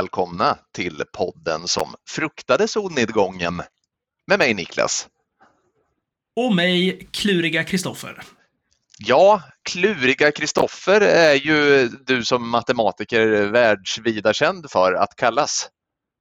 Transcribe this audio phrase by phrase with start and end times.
[0.00, 3.62] Välkomna till podden som fruktade solnedgången
[4.26, 5.08] med mig Niklas.
[6.36, 8.22] Och mig, kluriga Kristoffer.
[8.98, 15.68] Ja, kluriga Kristoffer är ju du som matematiker världsvida känd för att kallas.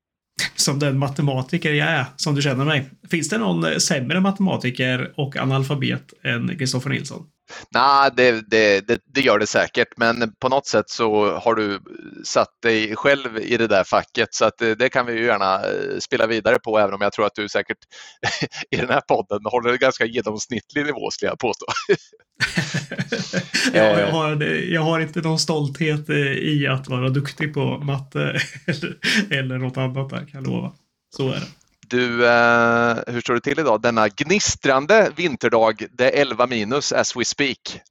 [0.56, 2.90] Som den matematiker jag är, som du känner mig.
[3.12, 7.26] Finns det någon sämre matematiker och analfabet än Kristoffer Nilsson?
[7.72, 11.80] Nej, det, det, det, det, gör det säkert, men på något sätt så har du
[12.26, 16.00] satt dig själv i det där facket så att det, kan vi ju gärna eh,
[16.00, 17.78] spela vidare på även om jag tror att du säkert
[18.72, 21.66] i den här podden håller en ganska genomsnittlig nivå skulle jag påstå.
[23.74, 28.42] ja, jag, har, jag har inte någon stolthet eh, i att vara duktig på matte
[28.68, 28.98] eller,
[29.30, 30.72] eller något annat där kan jag lova.
[31.16, 31.59] Så är det.
[31.90, 33.82] Du, eh, hur står det till idag?
[33.82, 37.82] Denna gnistrande vinterdag, det är 11 minus as we speak.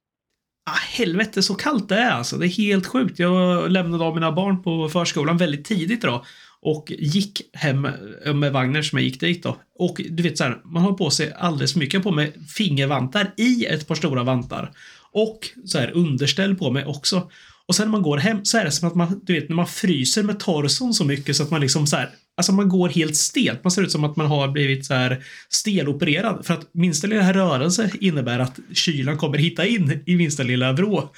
[0.69, 2.37] Ah, helvete så kallt det är alltså.
[2.37, 3.19] Det är helt sjukt.
[3.19, 6.25] Jag lämnade av mina barn på förskolan väldigt tidigt idag
[6.61, 7.85] och gick hem
[8.25, 9.57] eh, med Wagner som jag gick dit då.
[9.79, 13.33] Och du vet så här, man har på sig alldeles för mycket på mig fingervantar
[13.37, 14.71] i ett par stora vantar.
[15.11, 17.31] Och så här underställ på mig också.
[17.67, 19.55] Och sen när man går hem så är det som att man, du vet, när
[19.55, 22.09] man fryser med torson så mycket så att man liksom så här,
[22.39, 23.63] alltså man går helt stelt.
[23.63, 26.45] Man ser ut som att man har blivit så här stelopererad.
[26.45, 31.09] För att minsta lilla rörelse innebär att kylan kommer hitta in i minsta lilla vrå.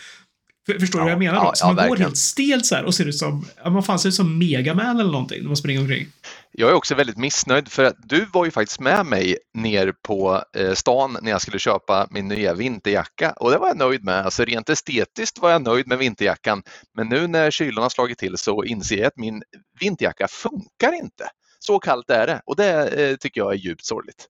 [0.80, 1.46] Förstår du ja, vad jag menar?
[1.46, 4.00] Ja, så man ja, går helt stelt så här och ser ut som, man fan
[4.00, 6.08] ser ut som Megaman eller någonting när man springer omkring.
[6.52, 10.44] Jag är också väldigt missnöjd för att du var ju faktiskt med mig ner på
[10.58, 14.26] eh, stan när jag skulle köpa min nya vinterjacka och det var jag nöjd med.
[14.26, 16.64] Alltså rent estetiskt var jag nöjd med vinterjackan
[16.96, 19.44] men nu när kylan har slagit till så inser jag att min
[19.80, 21.30] vinterjacka funkar inte.
[21.59, 24.28] Så kallt är det och det eh, tycker jag är djupt sorgligt.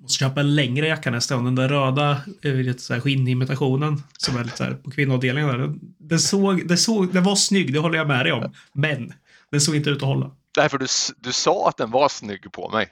[0.00, 1.44] Måste köpa en längre jacka nästa gång.
[1.44, 5.50] Den där röda eh, skinnimitationen som är lite så här på kvinnoavdelningen.
[5.50, 5.58] Där.
[5.58, 8.52] Den, den, såg, den, såg, den var snygg, det håller jag med dig om.
[8.72, 9.12] Men
[9.50, 10.30] den såg inte ut att hålla.
[10.54, 12.88] Därför du, du sa att den var snygg på mig.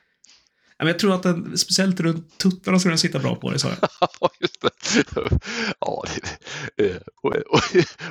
[0.78, 3.88] jag tror att den, speciellt runt tuttarna, skulle den sitta bra på dig, sa jag.
[4.40, 4.70] Just det.
[5.80, 6.04] Ja,
[6.76, 7.02] det är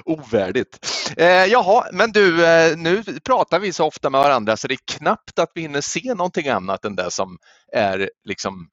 [0.05, 0.79] ovärdigt.
[1.17, 4.97] Eh, jaha, men du, eh, nu pratar vi så ofta med varandra så det är
[4.97, 7.37] knappt att vi hinner se någonting annat än det som
[7.73, 8.69] är liksom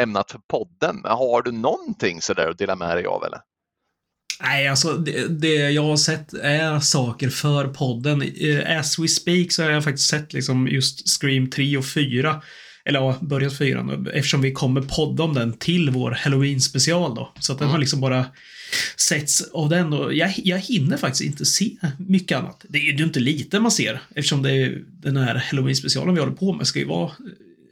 [0.00, 1.00] ämnat för podden.
[1.04, 3.40] Har du någonting sådär att dela med dig av eller?
[4.42, 8.22] Nej, alltså det, det, jag har sett är saker för podden.
[8.22, 12.42] Eh, as we speak så har jag faktiskt sett liksom just Scream 3 och 4.
[12.84, 17.32] Eller ja, börjat 4 eftersom vi kommer podda om den till vår Halloween special då.
[17.40, 17.72] Så att den mm.
[17.72, 18.26] har liksom bara
[18.96, 22.64] setts av den och jag, jag hinner faktiskt inte se mycket annat.
[22.68, 26.20] Det är ju inte lite man ser eftersom det är den här Halloween specialen vi
[26.20, 27.10] håller på med ska ju vara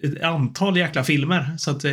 [0.02, 1.56] ett antal jäkla filmer.
[1.58, 1.92] Så att eh,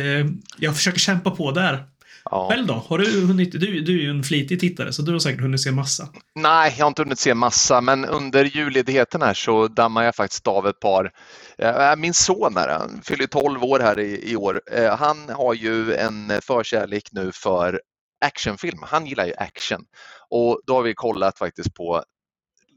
[0.58, 1.84] jag försöker kämpa på där.
[2.24, 2.48] Ja.
[2.50, 2.74] Själv då?
[2.74, 5.60] Har du hunnit, du, du är ju en flitig tittare så du har säkert hunnit
[5.60, 6.08] se massa.
[6.34, 10.46] Nej, jag har inte hunnit se massa men under julledigheten här så dammar jag faktiskt
[10.46, 11.12] av ett par.
[11.58, 14.60] Eh, min son här, han fyller 12 år här i, i år.
[14.72, 17.80] Eh, han har ju en förkärlek nu för
[18.24, 18.78] actionfilm.
[18.82, 19.84] Han gillar ju action
[20.30, 22.02] och då har vi kollat faktiskt på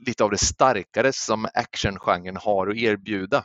[0.05, 3.43] lite av det starkare som actiongenren har att erbjuda.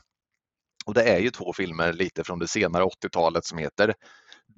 [0.86, 3.94] Och det är ju två filmer lite från det senare 80-talet som heter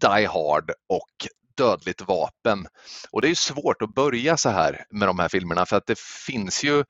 [0.01, 2.67] Die Hard och Dödligt vapen.
[3.11, 5.99] Och det är svårt att börja så här med de här filmerna för att det
[5.99, 6.85] finns ju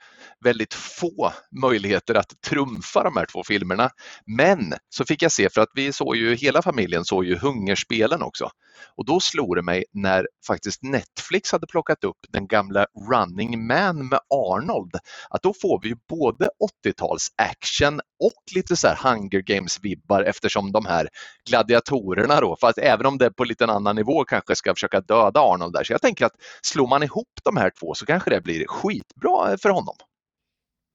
[0.45, 3.91] väldigt få möjligheter att trumfa de här två filmerna.
[4.27, 8.23] Men så fick jag se, för att vi såg ju, hela familjen såg ju Hungerspelen
[8.23, 8.51] också.
[8.97, 14.09] Och då slog det mig när faktiskt Netflix hade plockat upp den gamla Running Man
[14.09, 14.95] med Arnold,
[15.31, 16.49] att då får vi ju både
[16.85, 21.09] 80-tals action och lite så här Hunger Games-vibbar eftersom de här
[21.51, 25.01] gladiatorerna då, fast även om det är på lite en annan nivå kanske ska försöka
[25.01, 25.85] döda Arnold där.
[25.85, 29.59] Så jag tänker att slår man ihop de här två så kanske det blir skitbra
[29.59, 29.97] för honom.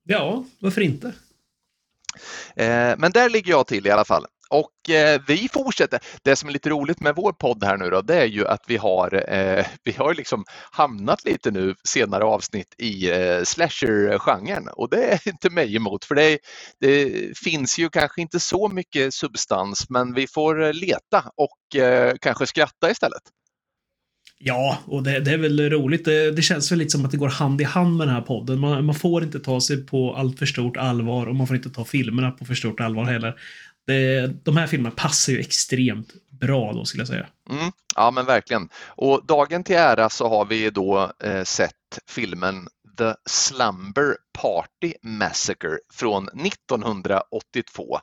[0.03, 1.07] Ja, varför inte?
[2.55, 4.25] Eh, men där ligger jag till i alla fall.
[4.49, 5.99] Och eh, vi fortsätter.
[6.23, 8.63] Det som är lite roligt med vår podd här nu då, det är ju att
[8.67, 14.89] vi har, eh, vi har liksom hamnat lite nu senare avsnitt i eh, slasher-genren och
[14.89, 16.39] det är inte mig emot för det,
[16.79, 22.13] det, finns ju kanske inte så mycket substans men vi får eh, leta och eh,
[22.21, 23.21] kanske skratta istället.
[24.39, 26.05] Ja, och det, det är väl roligt.
[26.05, 28.21] Det, det, känns väl lite som att det går hand i hand med den här
[28.21, 28.59] podden.
[28.59, 31.69] Man, man får inte ta sig på allt för stort allvar och man får inte
[31.69, 33.35] ta filmerna på för stort allvar heller.
[33.87, 37.27] Det, de här filmerna passar ju extremt bra då skulle jag säga.
[37.49, 38.69] Mm, ja men verkligen.
[38.85, 42.67] Och dagen till ära så har vi då eh, sett filmen
[42.97, 47.99] The Slumber Party Massacre från 1982.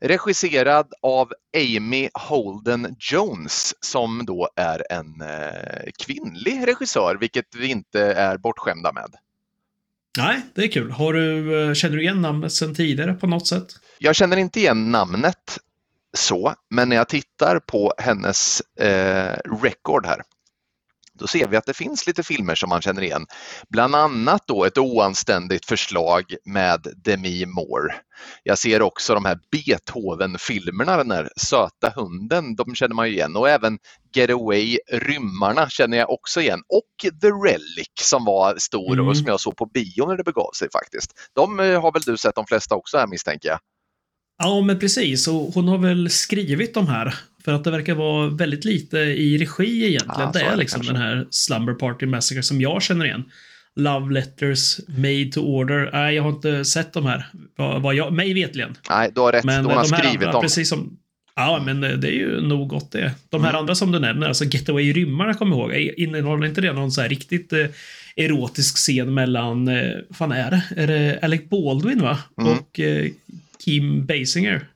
[0.00, 8.00] Regisserad av Amy Holden Jones som då är en eh, kvinnlig regissör, vilket vi inte
[8.00, 9.14] är bortskämda med.
[10.18, 10.90] Nej, det är kul.
[10.90, 13.66] Har du, eh, känner du igen namnet sedan tidigare på något sätt?
[13.98, 15.58] Jag känner inte igen namnet
[16.16, 20.22] så, men när jag tittar på hennes eh, record här
[21.18, 23.26] då ser vi att det finns lite filmer som man känner igen.
[23.68, 27.94] Bland annat då ett oanständigt förslag med Demi Moore.
[28.42, 33.36] Jag ser också de här Beethoven-filmerna, den här söta hunden, de känner man ju igen
[33.36, 33.78] och även
[34.14, 39.08] Getaway, Rymmarna känner jag också igen och The Relic som var stor mm.
[39.08, 41.12] och som jag såg på bio när det begav sig faktiskt.
[41.34, 43.58] De eh, har väl du sett de flesta också här misstänker jag?
[44.38, 45.28] Ja, men precis.
[45.28, 47.14] Och hon har väl skrivit de här.
[47.48, 50.20] För att det verkar vara väldigt lite i regi egentligen.
[50.20, 50.92] Ja, det är liksom kanske.
[50.92, 53.24] den här Slumber Party Massacre som jag känner igen.
[53.76, 55.90] Love Letters, Made to Order.
[55.92, 57.26] Nej, jag har inte sett de här.
[57.56, 58.76] Vad jag, mig vetligen.
[58.90, 59.44] Nej, du har rätt.
[59.44, 60.42] Men hon har skrivit andra, dem.
[60.42, 60.98] Precis som,
[61.36, 63.12] ja, men det är ju nog gott det.
[63.28, 63.60] De här mm.
[63.60, 65.94] andra som du nämner, alltså Getaway Rymmarna, kommer jag ihåg.
[65.96, 67.66] Innehåller inte det någon så här riktigt eh,
[68.16, 70.82] erotisk scen mellan, eh, fan är det?
[70.82, 72.18] Är det Alec Baldwin va?
[72.40, 72.52] Mm.
[72.52, 73.10] Och eh,
[73.64, 74.66] Kim Basinger.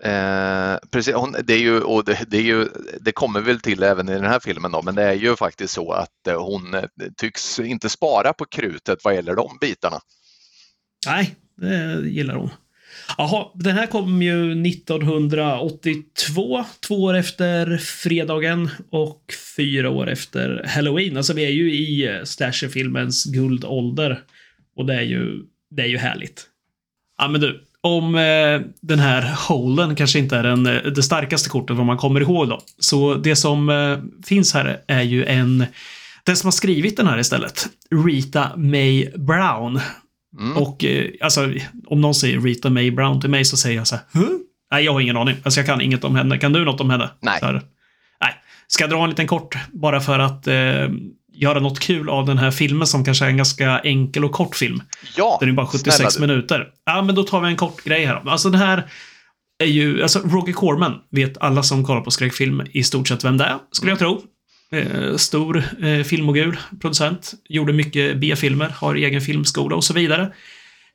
[0.00, 2.68] Eh, precis, hon, det, är ju, och det, det, är ju,
[3.00, 5.74] det kommer väl till även i den här filmen då, men det är ju faktiskt
[5.74, 6.84] så att eh, hon eh,
[7.16, 10.00] tycks inte spara på krutet vad gäller de bitarna.
[11.06, 12.50] Nej, det gillar hon.
[13.18, 21.16] Jaha, den här kom ju 1982, två år efter fredagen och fyra år efter halloween.
[21.16, 24.22] Alltså vi är ju i eh, slasherfilmens guldålder.
[24.76, 26.46] Och det är ju, det är ju härligt.
[27.18, 31.48] Ja men du, om eh, den här holen kanske inte är den, eh, det starkaste
[31.48, 32.60] kortet vad man kommer ihåg då.
[32.78, 35.66] Så det som eh, finns här är ju en,
[36.24, 37.68] den som har skrivit den här istället,
[38.06, 39.80] Rita May Brown.
[40.38, 40.56] Mm.
[40.56, 41.52] Och eh, alltså,
[41.86, 44.28] om någon säger Rita May Brown till mig så säger jag så här, huh?
[44.70, 45.36] Nej, jag har ingen aning.
[45.42, 46.38] Alltså jag kan inget om henne.
[46.38, 47.10] Kan du något om henne?
[47.20, 47.40] Nej.
[48.20, 48.34] nej.
[48.66, 50.88] Ska jag dra en liten kort bara för att eh,
[51.40, 54.56] göra något kul av den här filmen som kanske är en ganska enkel och kort
[54.56, 54.82] film.
[55.16, 56.68] Ja, Den är bara 76 minuter.
[56.86, 58.22] Ja, men då tar vi en kort grej här.
[58.28, 58.90] Alltså det här
[59.58, 63.36] är ju, alltså Roger Corman vet alla som kollar på skräckfilm i stort sett vem
[63.36, 64.22] det är, skulle jag tro.
[64.72, 70.32] Eh, stor eh, filmogul, producent, gjorde mycket B-filmer, har egen filmskola och så vidare.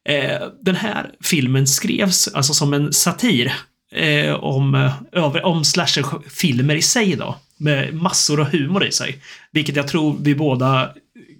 [0.09, 3.53] Eh, den här filmen skrevs alltså som en satir
[3.91, 4.75] eh, om,
[5.13, 9.17] eh, om slasherfilmer i sig då med massor av humor i sig.
[9.51, 10.93] Vilket jag tror vi båda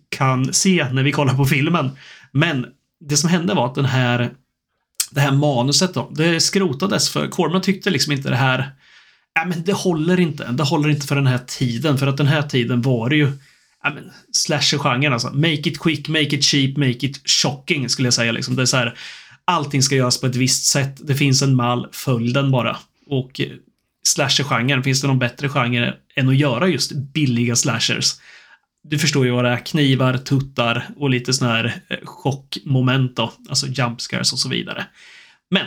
[0.10, 1.92] kan se när vi kollar på filmen.
[2.32, 2.66] Men
[3.00, 4.32] det som hände var att den här
[5.12, 8.72] det här manuset då, det skrotades för Corman tyckte liksom inte det här
[9.36, 10.52] Ja, men det håller inte.
[10.52, 11.98] Det håller inte för den här tiden.
[11.98, 13.32] För att den här tiden var det ju
[13.84, 15.30] ja, men, slasher-genren alltså.
[15.34, 18.32] Make it quick, make it cheap, make it shocking skulle jag säga.
[18.32, 18.56] Liksom.
[18.56, 18.98] Det är så här,
[19.46, 21.08] allting ska göras på ett visst sätt.
[21.08, 22.78] Det finns en mall, följ den bara.
[23.08, 23.48] Och eh,
[24.08, 28.14] slasher-genren, finns det någon bättre genre än att göra just billiga slashers?
[28.84, 29.66] Du förstår ju vad det är.
[29.66, 33.34] Knivar, tuttar och lite sån här eh, chockmoment då.
[33.50, 34.86] Alltså jump scares och så vidare.
[35.50, 35.66] Men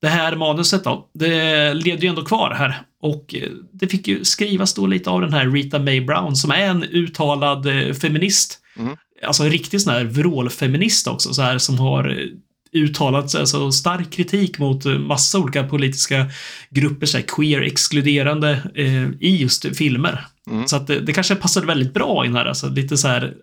[0.00, 2.82] det här manuset då, det levde ju ändå kvar här.
[3.02, 6.50] Och eh, det fick ju skrivas då lite av den här Rita Mae Brown som
[6.50, 8.58] är en uttalad eh, feminist.
[8.76, 8.96] Mm.
[9.26, 12.28] Alltså en riktig sån här vrålfeminist också, så här som har
[12.72, 16.26] uttalat alltså, stark kritik mot massa olika politiska
[16.70, 20.26] grupper, så här, queer-exkluderande eh, i just filmer.
[20.50, 20.68] Mm.
[20.68, 23.34] Så att det, det, kanske passade väldigt bra in här, alltså lite så här,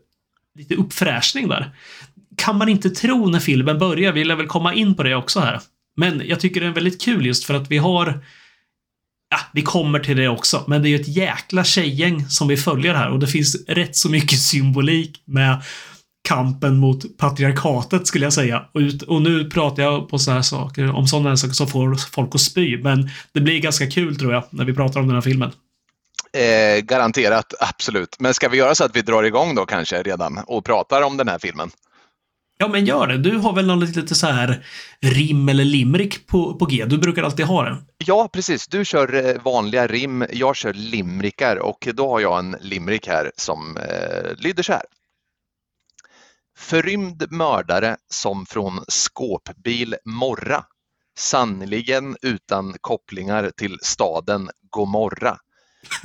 [0.55, 1.71] lite uppfräschning där.
[2.37, 5.39] Kan man inte tro när filmen börjar, vi lär väl komma in på det också
[5.39, 5.59] här.
[5.97, 8.21] Men jag tycker det är väldigt kul just för att vi har
[9.29, 12.57] Ja, vi kommer till det också, men det är ju ett jäkla tjejgäng som vi
[12.57, 15.61] följer här och det finns rätt så mycket symbolik med
[16.25, 18.65] kampen mot patriarkatet skulle jag säga.
[18.73, 21.95] Och, ut, och nu pratar jag på sådana här saker, om sådana saker som får
[21.95, 22.77] folk att spy.
[22.77, 25.51] Men det blir ganska kul tror jag, när vi pratar om den här filmen.
[26.33, 28.15] Eh, garanterat, absolut.
[28.19, 31.17] Men ska vi göra så att vi drar igång då kanske redan och pratar om
[31.17, 31.69] den här filmen?
[32.57, 33.17] Ja, men gör det.
[33.17, 34.65] Du har väl någon lite så här
[35.01, 36.85] rim eller limrik på, på G?
[36.85, 37.77] Du brukar alltid ha det.
[37.97, 38.67] Ja, precis.
[38.67, 43.31] Du kör eh, vanliga rim, jag kör limrikar och då har jag en limrik här
[43.35, 44.83] som eh, lyder så här.
[46.57, 50.65] Förrymd mördare som från skåpbil Morra.
[51.17, 55.37] Sannerligen utan kopplingar till staden Gomorra.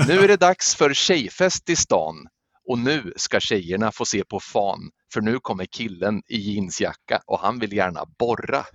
[0.09, 2.27] Nu är det dags för tjejfest i stan
[2.69, 7.41] och nu ska tjejerna få se på fan för nu kommer killen i jeansjacka och
[7.41, 8.67] han vill gärna borra.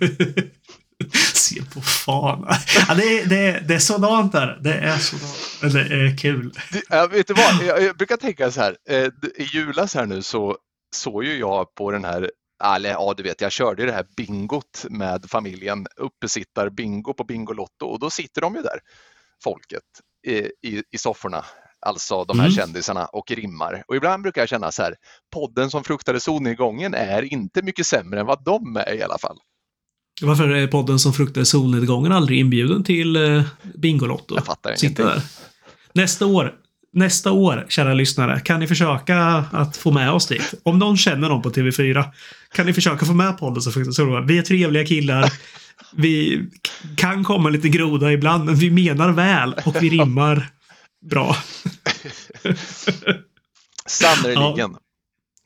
[1.54, 2.46] Se på fan.
[2.88, 4.58] Ja, det, är, det, är, det är sådant där.
[4.62, 5.72] Det är sådant.
[5.74, 6.52] Det är kul.
[6.90, 7.66] Ja, vet du vad?
[7.66, 8.76] Jag, jag brukar tänka så här.
[8.88, 9.06] Eh,
[9.36, 10.56] I julas här nu så
[10.96, 12.30] såg ju jag på den här
[12.64, 17.86] eller ja, du vet, jag körde det här bingot med familjen, uppesittar bingo på Bingolotto
[17.86, 18.78] och då sitter de ju där,
[19.44, 19.82] folket,
[20.26, 20.36] i,
[20.68, 21.44] i, i sofforna
[21.86, 22.56] alltså de här Mm.
[22.56, 23.84] kändisarna, och rimmar.
[23.88, 24.94] Och ibland brukar jag känna så här,
[25.32, 29.38] podden som fruktade solnedgången är inte mycket sämre än vad de är i alla fall.
[30.20, 33.42] Varför är podden som fruktar solnedgången aldrig inbjuden till eh,
[33.74, 34.34] Bingolotto?
[34.34, 35.06] Jag fattar Sitta ingenting.
[35.06, 35.22] där.
[36.02, 36.54] Nästa år,
[36.92, 39.18] nästa år, kära lyssnare, kan ni försöka
[39.52, 40.54] att få med oss dit.
[40.62, 42.04] Om någon känner någon på TV4,
[42.54, 44.26] kan ni försöka få med podden som fruktar solnedgången.
[44.26, 45.32] Vi är trevliga killar.
[45.96, 46.44] Vi
[46.96, 50.50] kan komma lite groda ibland, men vi menar väl och vi rimmar
[51.10, 51.36] bra.
[53.86, 54.76] Sannerligen.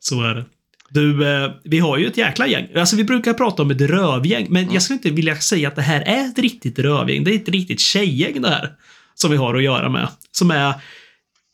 [0.01, 0.45] Så är det.
[0.89, 2.69] Du, eh, vi har ju ett jäkla gäng.
[2.77, 5.83] Alltså vi brukar prata om ett rövgäng, men jag skulle inte vilja säga att det
[5.83, 7.25] här är ett riktigt rövgäng.
[7.25, 8.73] Det är ett riktigt tjejgäng det här.
[9.15, 10.09] Som vi har att göra med.
[10.31, 10.75] Som är...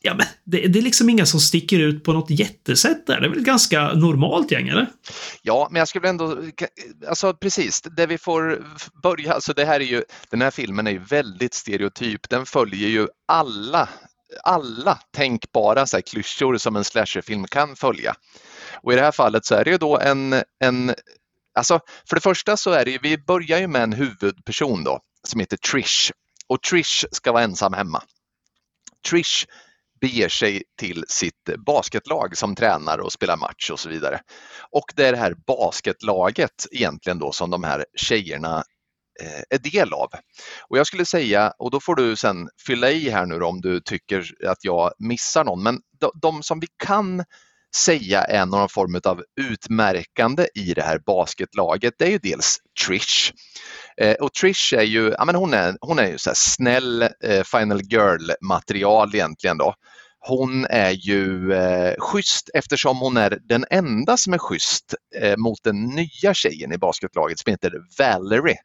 [0.05, 3.21] Ja, men det, det är liksom inga som sticker ut på något jättesätt där.
[3.21, 4.87] Det är väl ett ganska normalt gäng, eller?
[5.41, 6.37] Ja, men jag skulle ändå,
[7.07, 8.63] alltså precis, det vi får
[9.03, 12.29] börja, alltså det här är ju, den här filmen är ju väldigt stereotyp.
[12.29, 13.89] Den följer ju alla,
[14.43, 18.15] alla tänkbara så här klyschor som en slasherfilm kan följa.
[18.75, 20.93] Och i det här fallet så är det ju då en, en
[21.59, 24.99] alltså för det första så är det ju, vi börjar ju med en huvudperson då
[25.27, 26.11] som heter Trish
[26.47, 28.03] och Trish ska vara ensam hemma.
[29.09, 29.45] Trish
[30.01, 34.19] beger sig till sitt basketlag som tränar och spelar match och så vidare.
[34.71, 38.63] Och det är det här basketlaget egentligen då som de här tjejerna
[39.21, 40.09] eh, är del av.
[40.69, 43.61] Och jag skulle säga, och då får du sen fylla i här nu då, om
[43.61, 47.23] du tycker att jag missar någon, men de, de som vi kan
[47.75, 53.33] säga är någon form av utmärkande i det här basketlaget, det är ju dels Trish.
[53.97, 57.01] Eh, och Trish är ju, ja men hon är, hon är ju så här snäll
[57.01, 59.73] eh, Final Girl-material egentligen då.
[60.19, 65.63] Hon är ju eh, schysst eftersom hon är den enda som är schysst eh, mot
[65.63, 68.57] den nya tjejen i basketlaget som heter Valerie.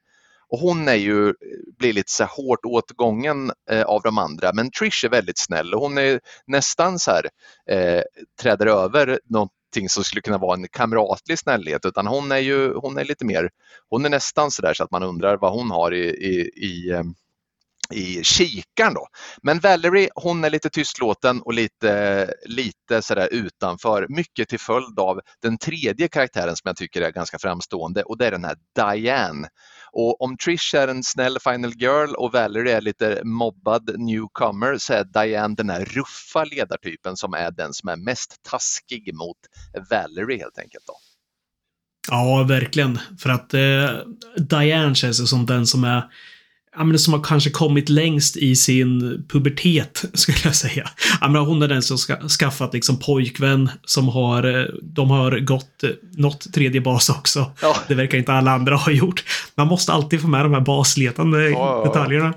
[0.50, 1.34] Och hon är ju,
[1.78, 4.52] blir lite så här hårt åtgången eh, av de andra.
[4.52, 7.28] Men Trish är väldigt snäll och hon är nästan så här
[7.70, 8.02] eh,
[8.42, 11.86] träder över någonting som skulle kunna vara en kamratlig snällhet.
[11.86, 13.50] Utan hon är ju, hon är lite mer,
[13.88, 16.90] hon är nästan så där så att man undrar vad hon har i, i, i
[16.90, 17.02] eh,
[17.94, 19.06] i kikaren då.
[19.42, 24.06] Men Valerie hon är lite tystlåten och lite, lite sådär utanför.
[24.08, 28.26] Mycket till följd av den tredje karaktären som jag tycker är ganska framstående och det
[28.26, 29.48] är den här Diane.
[29.92, 34.92] Och om Trish är en snäll final girl och Valerie är lite mobbad newcomer så
[34.92, 39.36] är Diane den här ruffa ledartypen som är den som är mest taskig mot
[39.90, 40.84] Valerie helt enkelt.
[40.86, 40.94] Då.
[42.10, 42.98] Ja, verkligen.
[43.18, 43.90] För att eh,
[44.36, 46.04] Diane känns ju som den som är
[46.78, 50.90] Ja, men som har kanske kommit längst i sin pubertet, skulle jag säga.
[51.20, 55.38] Ja, men hon är den som ska, skaffat liksom pojkvän som har, eh, de har
[55.38, 57.52] gått eh, något tredje bas också.
[57.62, 57.76] Ja.
[57.88, 59.24] Det verkar inte alla andra ha gjort.
[59.54, 61.84] Man måste alltid få med de här basletande Ja, ja, ja.
[61.84, 62.34] detaljerna.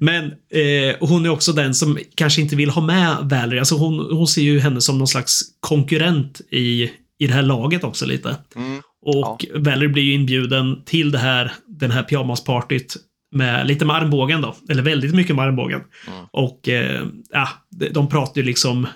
[0.00, 3.60] Men eh, hon är också den som kanske inte vill ha med Valerie.
[3.60, 7.84] Alltså hon, hon ser ju henne som någon slags konkurrent i, i det här laget
[7.84, 8.36] också lite.
[8.56, 8.82] Mm.
[9.02, 12.96] Och Valerie blir ju inbjuden till det här, den här pyjamaspartyt
[13.30, 14.56] med lite med armbågen då.
[14.68, 15.80] Eller väldigt mycket med armbågen.
[16.06, 16.24] Mm.
[16.30, 17.48] Och eh, ja,
[17.90, 18.86] de- pratar ju liksom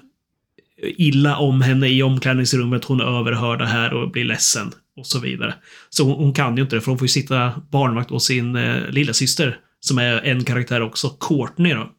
[0.83, 2.85] illa om henne i omklädningsrummet.
[2.85, 5.55] Hon överhör det här och blir ledsen och så vidare.
[5.91, 8.57] Så hon, hon kan ju inte det, för hon får ju sitta barnvakt åt sin
[8.57, 11.91] eh, lilla syster som är en karaktär också, Courtney då.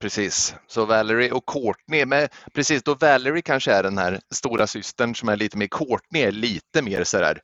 [0.00, 5.14] Precis, så Valerie och Courtney, men precis då Valerie kanske är den här stora systern
[5.14, 7.38] som är lite mer, Courtney är lite mer sådär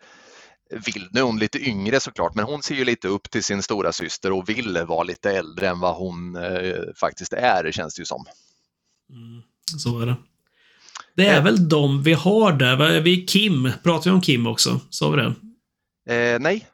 [0.71, 3.63] vill, nu är hon lite yngre såklart, men hon ser ju lite upp till sin
[3.63, 8.01] stora syster och vill vara lite äldre än vad hon eh, faktiskt är, känns det
[8.01, 8.25] ju som.
[9.11, 9.43] Mm,
[9.79, 10.17] så är det.
[11.17, 11.45] Det är Eh.
[11.45, 12.77] väl de vi har där.
[12.77, 14.81] Vad är Vi Kim, pratar vi om Kim också?
[14.91, 15.35] Sa vi det?
[16.15, 16.67] Eh, nej,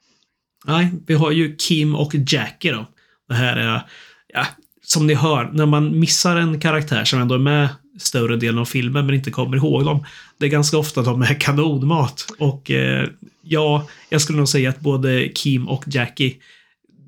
[0.64, 2.86] Nej, vi har ju Kim och Jackie då.
[3.28, 3.82] Det här är,
[4.28, 4.46] ja,
[4.82, 8.64] som ni hör, när man missar en karaktär som ändå är med större delen av
[8.64, 10.04] filmen men inte kommer ihåg dem.
[10.38, 12.26] Det är ganska ofta de är kanonmat.
[12.38, 13.08] Och eh,
[13.48, 16.34] ja, jag skulle nog säga att både Kim och Jackie,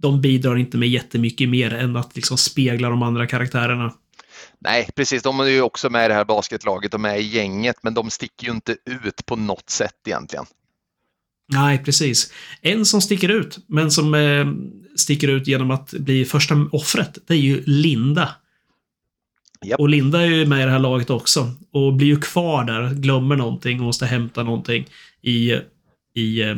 [0.00, 3.95] de bidrar inte med jättemycket mer än att liksom spegla de andra karaktärerna.
[4.59, 7.76] nej, precis, de är ju också med i det här basketlaget och med i gänget,
[7.83, 10.45] men de sticker ju inte ut på något sätt egentligen.
[11.52, 12.33] Nej, precis.
[12.62, 14.47] En som sticker ut, men som eh,
[14.97, 18.28] sticker ut genom att bli första offret, det är ju Linda.
[19.66, 19.80] Japp.
[19.80, 21.50] Och Linda är ju med i det här laget också.
[21.71, 24.87] Och blir ju kvar där, glömmer någonting och måste hämta någonting
[25.23, 25.52] i,
[26.15, 26.57] i eh,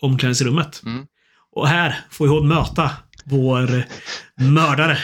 [0.00, 0.82] omklädningsrummet.
[0.86, 1.06] Mm.
[1.52, 2.90] Och här får hon möta
[3.24, 3.84] vår
[4.34, 4.98] mördare.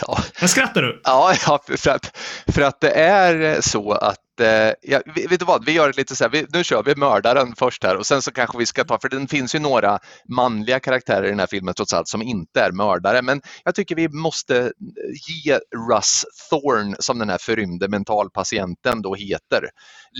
[0.00, 1.00] Ja, Vad skrattar du?
[1.04, 4.18] Ja, ja för, att, för att det är så att
[4.80, 7.54] ja, vet du vad, vi gör det lite så här, vi, nu kör vi mördaren
[7.56, 9.98] först här och sen så kanske vi ska ta, för det finns ju några
[10.28, 13.94] manliga karaktärer i den här filmen trots allt som inte är mördare, men jag tycker
[13.96, 14.72] vi måste
[15.44, 15.58] ge
[15.88, 19.68] Russ Thorn, som den här förrymde mentalpatienten då heter,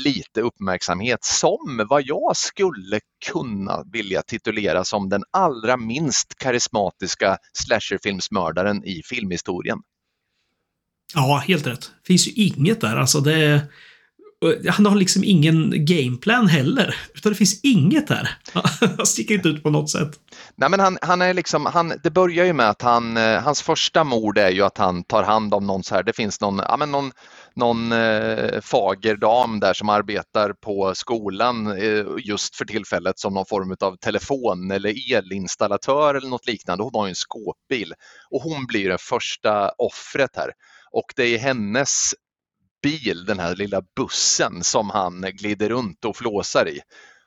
[0.05, 3.01] lite uppmärksamhet som vad jag skulle
[3.33, 9.79] kunna vilja titulera som den allra minst karismatiska slasherfilmsmördaren i filmhistorien.
[11.15, 11.81] Ja, helt rätt.
[11.81, 12.97] Det finns ju inget där.
[12.97, 13.69] Alltså det...
[14.69, 16.97] Han har liksom ingen gameplan heller.
[17.15, 18.39] Utan det finns inget där.
[18.97, 20.11] Han sticker inte ut på något sätt.
[20.57, 23.63] Nej, men han, han är liksom, han, det börjar ju med att han, eh, hans
[23.63, 26.59] första mord är ju att han tar hand om någon så här, det finns någon,
[26.69, 27.13] ja, men någon,
[27.55, 33.47] någon eh, fager dam där som arbetar på skolan eh, just för tillfället som någon
[33.47, 36.85] form av telefon eller elinstallatör eller något liknande.
[36.85, 37.95] Hon har ju en skåpbil
[38.31, 40.51] och hon blir det första offret här.
[40.93, 42.15] Och det är hennes
[42.83, 46.81] bil, den här lilla bussen som han glider runt och flåsar i.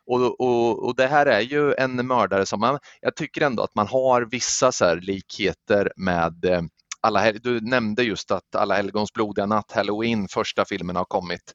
[0.08, 3.76] Och, och, och, det här är ju en mördare som man, jag tycker ändå att
[3.76, 6.62] man har vissa så likheter med eh,
[7.02, 11.54] alla, du nämnde just att Alla helgons blodiga natt, Halloween, första filmen har kommit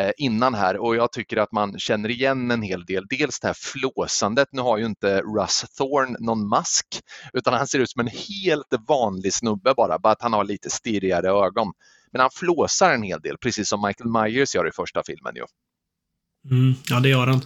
[0.00, 3.06] eh, innan här och jag tycker att man känner igen en hel del.
[3.08, 6.86] Dels det här flåsandet, nu har ju inte Russ Thorn någon mask
[7.32, 10.70] utan han ser ut som en helt vanlig snubbe bara, bara att han har lite
[10.70, 11.72] stirrigare ögon.
[12.12, 15.44] Men han flåsar en hel del, precis som Michael Myers gör i första filmen ju.
[16.50, 17.40] Mm, ja, det gör han.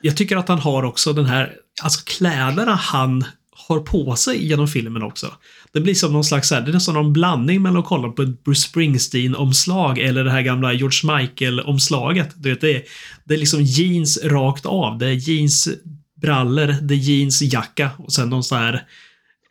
[0.00, 3.24] Jag tycker att han har också den här, alltså kläderna han
[3.68, 5.34] har på sig genom filmen också.
[5.72, 8.44] Det blir som någon slags, det är nästan någon blandning mellan att kolla på ett
[8.44, 12.30] Bruce Springsteen-omslag eller det här gamla George Michael-omslaget.
[12.36, 12.82] Du vet, det är,
[13.24, 14.98] det är liksom jeans rakt av.
[14.98, 18.86] Det är jeansbrallor, det är jeansjacka och sen någon sån här,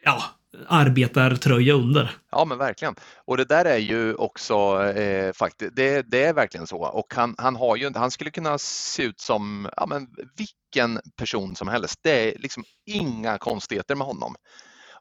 [0.03, 0.23] ja,
[0.69, 2.11] arbetartröja under.
[2.31, 2.95] Ja men verkligen.
[3.25, 6.77] Och det där är ju också eh, faktiskt, det, det, är verkligen så.
[6.77, 11.55] Och han, han har ju han skulle kunna se ut som ja, men vilken person
[11.55, 11.99] som helst.
[12.03, 14.35] Det är liksom inga konstigheter med honom.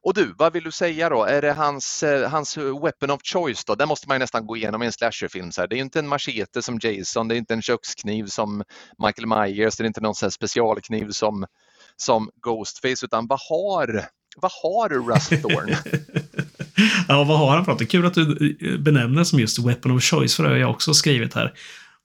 [0.04, 1.24] Och du, vad vill du säga då?
[1.24, 3.74] Är det hans, eh, hans weapon of choice då?
[3.74, 5.52] Det måste man nästan gå igenom i en slasherfilm.
[5.52, 5.68] Så här.
[5.68, 8.62] Det är inte en machete som Jason, det är inte en kökskniv som
[9.06, 11.46] Michael Myers, det är inte någon så specialkniv som,
[11.96, 15.76] som Ghostface, utan vad har vad har Russ Thorn?
[17.08, 17.88] ja, vad har han för något?
[17.88, 20.94] Kul att du eh, benämner som just Weapon of Choice, för det har jag också
[20.94, 21.52] skrivit här.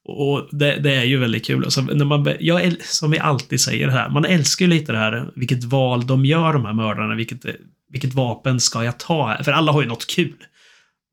[0.04, 1.64] Och det, det är ju väldigt kul.
[1.64, 5.30] Alltså, när man, jag, som vi alltid säger här, man älskar ju lite det här,
[5.34, 7.14] vilket val de gör, de här mördarna.
[7.14, 7.44] Vilket,
[7.90, 9.36] vilket vapen ska jag ta?
[9.44, 10.36] För alla har ju något kul.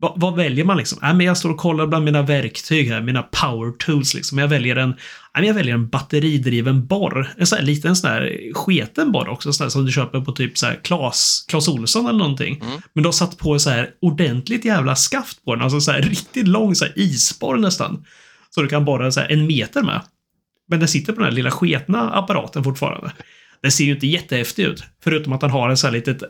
[0.01, 1.03] Va, vad väljer man liksom?
[1.03, 4.37] Äh, men jag står och kollar bland mina verktyg här, mina power tools liksom.
[4.37, 4.95] Jag väljer en,
[5.37, 7.33] äh, jag väljer en batteridriven borr.
[7.37, 10.31] En sån här liten sån här sketen borr också, sån här som du köper på
[10.31, 12.55] typ så här Clas, Clas Olsson eller någonting.
[12.55, 12.81] Mm.
[12.93, 16.01] Men de har satt på så här ordentligt jävla skaft på den, alltså så här
[16.01, 18.05] riktigt lång så här isborr nästan.
[18.49, 20.01] Så du kan borra så här en meter med.
[20.69, 23.11] Men den sitter på den här lilla sketna apparaten fortfarande.
[23.61, 24.83] Den ser ju inte jättehäftig ut.
[25.03, 26.23] Förutom att han har en sån här litet,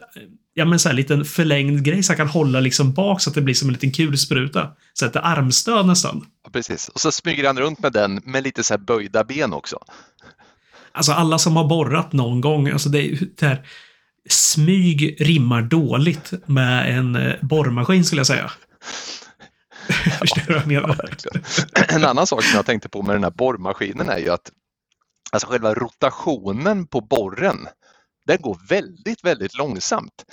[0.58, 3.36] ja men så här liten förlängd grej så han kan hålla liksom bak så att
[3.36, 4.72] det blir som en liten kulspruta.
[4.94, 6.26] Så att det är armstöd nästan.
[6.44, 6.90] Ja, precis.
[6.90, 9.80] Och så smyger han runt med den med lite så här böjda ben också.
[10.92, 13.68] Alltså alla som har borrat någon gång, alltså det, är, det här,
[14.30, 18.52] smyg rimmar dåligt med en eh, borrmaskin skulle jag säga.
[20.20, 21.10] Förstår du vad jag menar?
[21.88, 24.52] En annan sak som jag tänkte på med den här borrmaskinen är ju att
[25.32, 27.68] alltså själva rotationen på borren
[28.26, 30.26] den går väldigt, väldigt långsamt.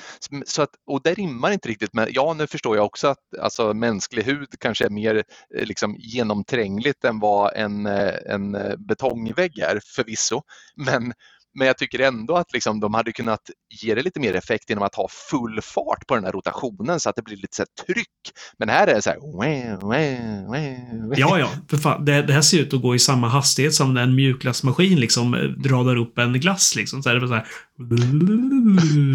[0.46, 3.74] Så att, och det rimmar inte riktigt med, ja nu förstår jag också att alltså,
[3.74, 5.24] mänsklig hud kanske är mer
[5.56, 10.42] eh, liksom, genomträngligt än vad en, eh, en eh, betongvägg är förvisso.
[10.76, 11.12] Men
[11.54, 13.40] men jag tycker ändå att liksom de hade kunnat
[13.82, 17.10] ge det lite mer effekt genom att ha full fart på den här rotationen så
[17.10, 18.08] att det blir lite så tryck.
[18.58, 19.18] Men här är det så här...
[21.16, 21.48] Ja, ja.
[21.70, 24.14] För fan, det, det, här ser ut att gå i samma hastighet som när en
[24.14, 26.76] mjukglassmaskin liksom radar upp en glass.
[26.76, 27.02] Liksom.
[27.02, 27.46] Så här, det så här,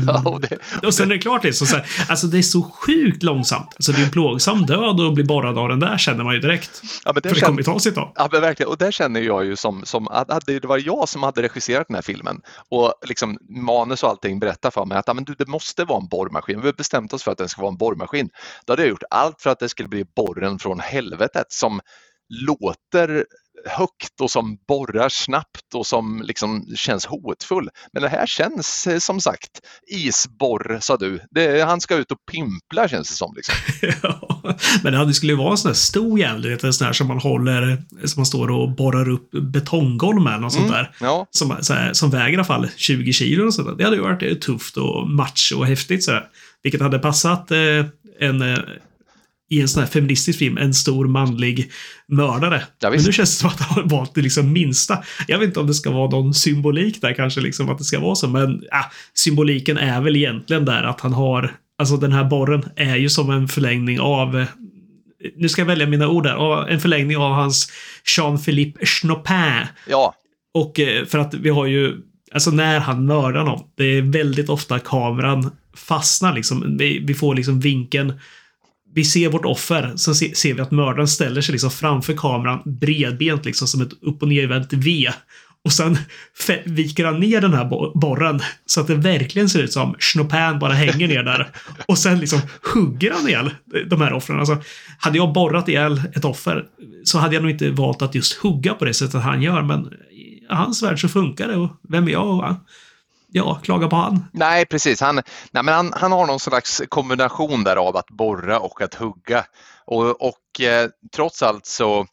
[0.08, 0.40] Ja,
[0.84, 1.54] och, sen är det klart det.
[1.54, 3.74] Så, så här, alltså det är så sjukt långsamt.
[3.76, 6.40] Alltså det är en plågsam död att bli borrad av den där känner man ju
[6.40, 6.82] direkt.
[7.06, 8.12] Ja, men det För det kommer ju ta sitt tag.
[8.16, 8.70] Ja, men verkligen.
[8.70, 11.96] Och där känner jag ju som, som att det var jag som hade regisserat den
[11.96, 15.48] här filmen och liksom manus och allting berättar för mig att ja, men du, det
[15.48, 16.62] måste vara en borrmaskin.
[16.62, 18.30] Vi har bestämt oss för att den ska vara en borrmaskin.
[18.66, 21.82] Då hade jag gjort allt för att det skulle bli borren från helvetet som
[22.30, 23.26] låter
[23.66, 27.70] högt och som borrar snabbt och som liksom känns hotfull.
[27.94, 29.50] Men det här känns eh, som sagt,
[29.88, 31.20] isborr sa du.
[31.32, 33.34] Det, han ska ut och pimpla känns det som.
[33.36, 33.56] Liksom.
[34.04, 37.08] ja, men det skulle ju vara en sån här stor jävel, en sån här som
[37.08, 40.96] man håller, som man står och borrar upp betonggolv med, något mm, sånt där.
[41.00, 41.28] Ja.
[41.32, 44.42] Som, här, som väger i alla fall 20 kilo och sånt Det hade ju varit
[44.42, 46.28] tufft och macho och häftigt sådär.
[46.64, 47.86] Vilket hade passat eh,
[48.20, 48.60] en, eh,
[49.50, 51.72] i en sån här feministisk film, en stor manlig
[52.08, 52.64] mördare.
[52.80, 55.04] Ja, Men nu känns det som att han har valt det liksom minsta.
[55.28, 58.00] Jag vet inte om det ska vara någon symbolik där kanske, liksom att det ska
[58.00, 62.24] vara så, men ja, symboliken är väl egentligen där att han har, alltså den här
[62.24, 64.46] borren är ju som en förlängning av,
[65.36, 67.72] nu ska jag välja mina ord där, en förlängning av hans
[68.18, 69.68] Jean-Philippe Chopin.
[69.88, 70.14] Ja,
[70.54, 71.98] Och eh, för att vi har ju,
[72.34, 76.78] alltså när han mördar någon, det är väldigt ofta kameran fastnar liksom.
[76.78, 78.14] Vi, vi får liksom vinkeln.
[78.98, 82.62] Vi ser vårt offer, så se, ser vi att mördaren ställer sig liksom framför kameran
[82.66, 85.10] bredbent liksom som ett upp och nervänt V.
[85.66, 85.98] Och sen
[86.66, 90.60] viker han ner den här bo- borren så att det verkligen ser ut som Chopin
[90.60, 91.48] bara hänger ner där.
[91.88, 92.40] Och sen liksom
[92.74, 93.50] hugger han ihjäl
[93.90, 94.40] de här offren.
[94.40, 94.58] Alltså,
[95.00, 96.66] hade jag borrat ihjäl ett offer
[97.04, 99.62] så hade jag nog inte valt att just hugga på det sättet han gör.
[99.62, 102.38] Men i hans värld så funkar det och vem är jag?
[102.38, 102.58] Va?
[103.38, 104.26] Ja, klaga på han.
[104.34, 105.02] nej precis.
[105.02, 105.16] Han,
[105.52, 109.46] nej, men han, han har någon slags kombination där av att borra och att hugga.
[109.86, 112.06] Och, och eh, trots allt så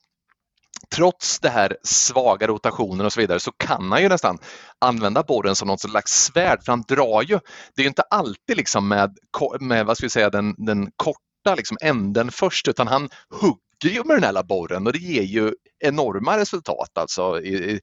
[0.91, 4.39] Trots det här svaga rotationen och så vidare så kan han ju nästan
[4.79, 7.39] använda borren som något slags svärd för han drar ju,
[7.75, 9.19] det är ju inte alltid liksom med,
[9.61, 14.05] med vad ska vi säga, den, den korta liksom änden först utan han hugger ju
[14.05, 17.81] med den här borren och det ger ju enorma resultat alltså i, i,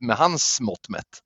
[0.00, 1.22] med hans mått mätt.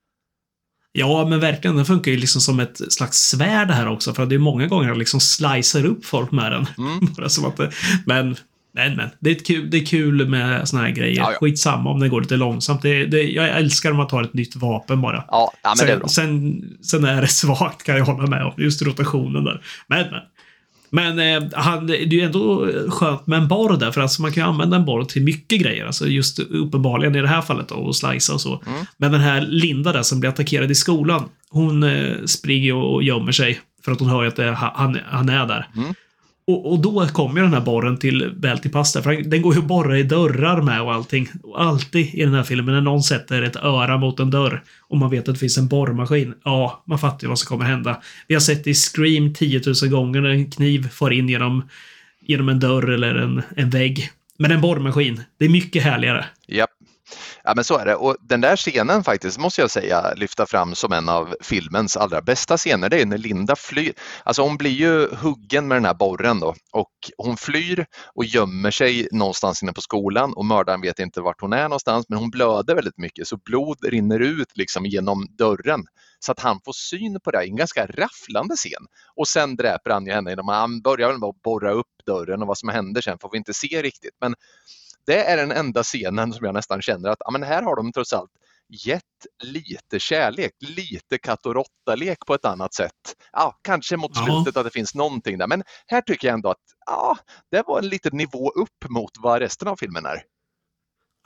[0.92, 1.76] Ja, men verkligen.
[1.76, 4.14] Den funkar ju liksom som ett slags svärd här också.
[4.14, 6.66] För det är många gånger han liksom slicer upp folk med den.
[6.78, 7.14] Mm.
[7.16, 7.59] Bara som att
[8.07, 8.37] men,
[8.74, 9.11] men, men.
[9.20, 11.16] Det är, kul, det är kul med såna här grejer.
[11.16, 11.38] Ja, ja.
[11.38, 12.83] Skitsamma om det går lite långsamt.
[12.83, 15.24] Det, det, jag älskar om man tar ett nytt vapen bara.
[15.28, 16.09] Ja, ja men det är bra.
[16.09, 18.52] sen, sen, sen är det svagt kan jag hålla med om.
[18.57, 19.62] Just rotationen där.
[19.87, 20.20] Men, men.
[20.94, 24.33] Men eh, han, det är ju ändå skönt med en borr där, för alltså man
[24.33, 25.87] kan ju använda en borr till mycket grejer.
[25.87, 28.62] Alltså just uppenbarligen i det här fallet då, och slicea och så.
[28.66, 28.85] Mm.
[28.96, 33.33] Men den här Linda där som blir attackerad i skolan, hon eh, springer och gömmer
[33.33, 35.68] sig för att hon hör att det, han, han är där.
[35.76, 35.94] Mm.
[36.46, 39.42] Och, och då kommer ju den här borren till, väl till pass där, för den
[39.42, 41.28] går ju att borra i dörrar med och allting.
[41.42, 44.96] Och alltid i den här filmen när någon sätter ett öra mot en dörr och
[44.96, 48.02] man vet att det finns en borrmaskin, ja, man fattar ju vad som kommer hända.
[48.28, 51.68] Vi har sett det i Scream 10 000 gånger när en kniv far in genom,
[52.20, 54.11] genom en dörr eller en, en vägg.
[54.38, 56.24] Men en borrmaskin, det är mycket härligare.
[56.48, 56.70] Japp.
[57.44, 60.74] Ja men så är det och den där scenen faktiskt måste jag säga lyfta fram
[60.74, 62.88] som en av filmens allra bästa scener.
[62.88, 63.92] Det är när Linda flyr.
[64.24, 68.70] Alltså hon blir ju huggen med den här borren då och hon flyr och gömmer
[68.70, 72.31] sig någonstans inne på skolan och mördaren vet inte vart hon är någonstans men hon
[72.31, 75.85] blöder väldigt mycket så blod rinner ut liksom genom dörren
[76.18, 78.87] så att han får syn på det här i en ganska rafflande scen.
[79.16, 81.87] Och sen dräper han ju henne genom att han börjar väl med att borra upp
[82.07, 84.16] dörren och vad som händer sen får vi inte se riktigt.
[84.20, 84.35] Men
[85.06, 87.92] det är den enda scenen som jag nästan känner att ja, men här har de
[87.92, 88.30] trots allt
[88.86, 89.02] gett
[89.42, 92.92] lite kärlek, lite katt och råtta-lek på ett annat sätt.
[93.32, 94.24] Ja, kanske mot Ja.
[94.24, 97.16] slutet att det finns någonting där, men här tycker jag ändå att ja,
[97.50, 100.22] det var en liten nivå upp mot vad resten av filmen är.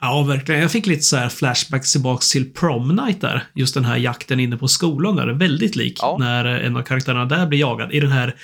[0.01, 0.61] Ja, verkligen.
[0.61, 3.47] Jag fick lite så här flashbacks tillbaks till Prom Night där.
[3.55, 5.27] Just den här jakten inne på skolan där.
[5.27, 6.17] Väldigt lik Ja.
[6.19, 7.91] när en av karaktärerna där blir jagad.
[7.93, 8.35] I den här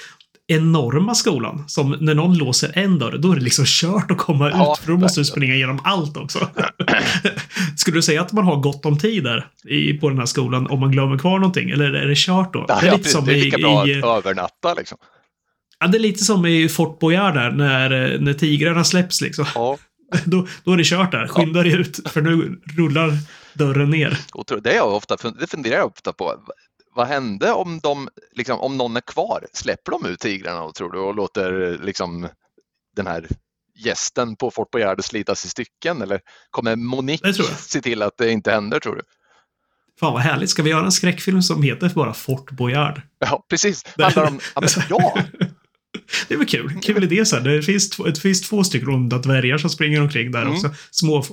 [0.47, 1.63] enorma skolan.
[1.67, 4.79] Som när någon låser en dörr, då är det liksom kört att komma Ja, ut.
[4.85, 6.49] För då måste du springa igenom allt också.
[7.77, 10.67] Skulle du säga att man har gott om tid där i, på den här skolan
[10.67, 11.69] om man glömmer kvar någonting?
[11.69, 12.65] Eller är det kört då?
[12.67, 14.97] Ja, det är lite som det är lika i, bra i, att övernatta liksom.
[15.79, 19.45] ja, det är lite som i Fort Boyard där, när, när tigrarna släpps liksom.
[19.55, 19.77] Ja,
[20.25, 21.27] Då, då är det kört där.
[21.27, 23.17] Skynda dig ut, för nu rullar
[23.53, 24.17] dörren ner.
[24.63, 26.35] det, är jag ofta, det funderar jag ofta på.
[26.95, 29.47] Vad hände om, de, liksom, om någon är kvar?
[29.53, 32.27] Släpper de ut tigrarna tror du och låter liksom,
[32.95, 33.27] den här
[33.75, 36.01] gästen på Fort Boyard slitas i stycken?
[36.01, 39.01] Eller kommer Monique se till att det inte händer tror du?
[39.99, 40.49] Fan vad härligt.
[40.49, 43.01] Ska vi göra en skräckfilm som heter bara Fort Boyard?
[43.19, 43.83] Ja, precis.
[43.97, 45.17] Handlar om, ja, men, ja,
[46.27, 46.79] Det är väl kul.
[46.81, 47.43] Kul idé så här.
[47.43, 50.53] Det finns, två- det finns två stycken onda dvärgar som springer omkring där Mm.
[50.53, 50.69] också.
[50.91, 51.23] Små, äh,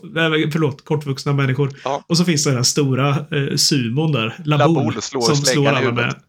[0.52, 1.70] förlåt, kortvuxna människor.
[1.84, 2.04] Ja.
[2.08, 4.36] Och så finns det den här stora eh, sumon där.
[4.44, 4.74] Laboul.
[4.74, 6.20] Laboul slår som slår alla med.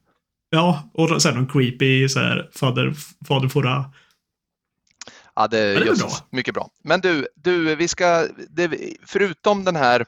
[0.50, 2.94] Ja, och sen någon creepy så här, fader,
[3.28, 3.86] fader fora.
[5.36, 6.12] Ja, det, det är jösses, bra.
[6.32, 6.70] mycket bra.
[6.84, 8.72] Men du, du vi ska, det,
[9.08, 10.06] förutom den här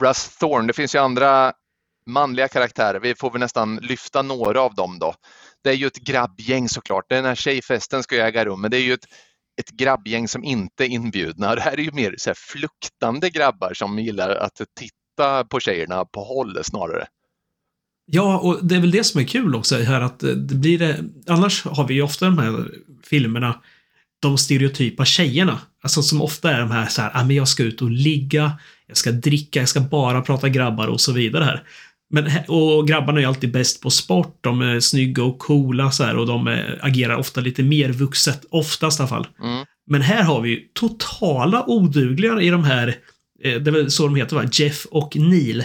[0.00, 1.52] Russ Thorne, det finns ju andra
[2.06, 3.00] manliga karaktärer.
[3.00, 5.14] Vi får väl nästan lyfta några av dem då.
[5.64, 7.08] Det är ju ett grabbgäng såklart.
[7.08, 9.06] Den här tjejfesten ska ju äga rum, men det är ju ett,
[9.60, 11.54] ett grabbgäng som inte är inbjudna.
[11.54, 16.04] Det här är ju mer så här fluktande grabbar som gillar att titta på tjejerna
[16.04, 17.06] på håll snarare.
[18.12, 20.78] Ja, och det är väl det som är kul också här att eh, det blir
[20.78, 21.04] det.
[21.26, 22.70] Annars har vi ju ofta de här
[23.04, 23.60] filmerna,
[24.20, 25.60] de stereotypa tjejerna.
[25.82, 28.52] Alltså som ofta är de här så här, ah, men jag ska ut och ligga,
[28.86, 31.64] jag ska dricka, jag ska bara prata grabbar och så vidare här.
[32.10, 34.38] Men, och grabbarna är alltid bäst på sport.
[34.40, 38.44] De är snygga och coola så här, och de är, agerar ofta lite mer vuxet.
[38.50, 39.28] Oftast i alla fall.
[39.42, 39.66] Mm.
[39.86, 42.88] Men här har vi ju totala odugliga i de här,
[43.42, 44.44] eh, det är väl så de heter va?
[44.52, 45.64] Jeff och Neil.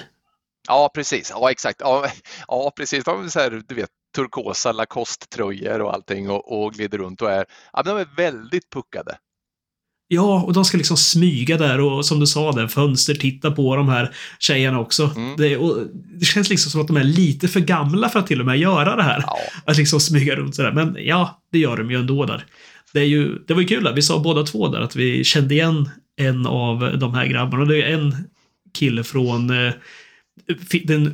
[0.67, 1.29] Ja, precis.
[1.29, 1.81] Ja, exakt.
[1.81, 2.07] Ja,
[2.47, 3.03] ja precis.
[3.03, 7.31] De är så här, du vet, turkosa Lacoste-tröjor och allting och, och glider runt och
[7.31, 9.17] är, ja, de är väldigt puckade.
[10.07, 13.75] Ja, och de ska liksom smyga där och som du sa, där, fönster, titta på
[13.75, 15.11] de här tjejerna också.
[15.15, 15.37] Mm.
[15.37, 15.77] Det, och
[16.19, 18.57] det känns liksom som att de är lite för gamla för att till och med
[18.57, 19.23] göra det här.
[19.27, 20.71] Ja, Att liksom smyga runt sådär.
[20.71, 22.45] Men ja, det gör de ju ändå där.
[22.93, 23.93] Det, är ju, det var ju kul där.
[23.93, 27.65] Vi sa båda två där att vi kände igen en av de här grabbarna.
[27.65, 28.15] Det är en
[28.73, 29.73] kille från eh,
[30.83, 31.13] den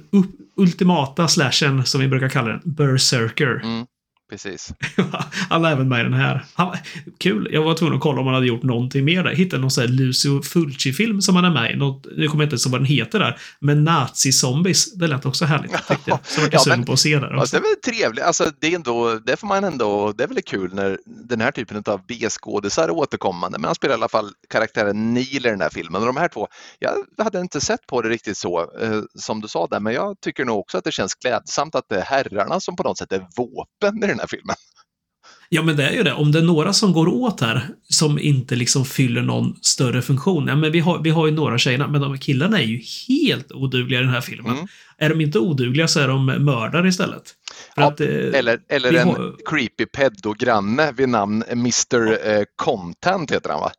[0.56, 3.62] ultimata slashen, som vi brukar kalla den, Berserker.
[3.64, 3.86] mm,
[4.32, 4.74] precis.
[5.50, 6.46] Han är även med i den här.
[6.54, 6.78] Han,
[7.17, 7.50] kul.
[7.52, 9.32] Jag var tvungen att kolla om han hade gjort någonting mer där.
[9.32, 11.76] Hittade någon sån här Lucio Fulci-film som han är med i.
[11.76, 13.39] Något, nu kommer jag inte ihåg vad den heter där.
[13.60, 14.89] Men nazi-zombies.
[14.96, 16.20] Det lät också härligt tyckte jag.
[16.24, 17.39] Så jag sugen på att se där.
[17.39, 20.28] Alltså, det är väl trevligt, alltså, det, är ändå, det får man ändå, det är
[20.28, 24.10] väl kul när den här typen av B-skådisar är återkommande, men han spelar i alla
[24.10, 26.02] fall karaktären Neil i den här filmen.
[26.02, 26.48] Och de här två,
[26.80, 30.22] jag hade inte sett på det riktigt så eh, som du sa där, men jag
[30.22, 33.12] tycker nog också att det känns klädsamt att det är herrarna som på något sätt
[33.12, 34.56] är våpen i den här filmen.
[35.54, 36.14] Ja, men det är ju det.
[36.14, 40.48] Om det är några som går åt här som inte liksom fyller någon större funktion.
[40.48, 43.52] Ja, men vi har, vi har ju några tjejerna, men de killarna är ju helt
[43.52, 44.52] odugliga i den här filmen.
[44.54, 44.68] Mm.
[44.98, 47.24] Är de inte odugliga så är de mördare istället.
[47.76, 53.50] Ja, att, eh, Eller, eller en har- creepy pedo-granne vid namn Mr eh, Content heter
[53.50, 53.72] han va?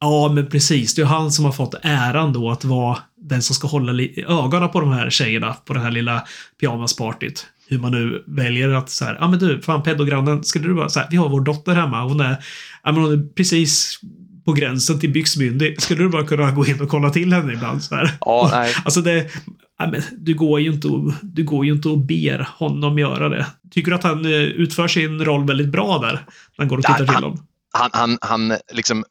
[0.00, 0.94] Ja, men precis.
[0.94, 4.68] Det är han som har fått äran då att vara den som ska hålla ögonen
[4.68, 6.26] på de här tjejerna på det här lilla
[6.60, 7.46] pyjamaspartyt.
[7.68, 10.88] Hur man nu väljer att så här, ja men du, fan pedogrannen, skulle du bara
[10.88, 12.36] så här, vi har vår dotter hemma, hon är,
[12.82, 14.00] ja men hon är precis
[14.44, 15.82] på gränsen till byxmyndig.
[15.82, 18.10] Skulle du bara kunna gå in och kolla till henne ibland så här?
[18.20, 18.74] Ja, nej.
[18.84, 19.30] Alltså det,
[19.78, 23.28] ja, men du går ju inte och, du går ju inte och ber honom göra
[23.28, 23.46] det.
[23.70, 26.12] Tycker du att han eh, utför sin roll väldigt bra där?
[26.12, 26.22] När
[26.58, 27.46] han går och Ja, tittar till han- dem?
[27.72, 29.04] han, han, han liksom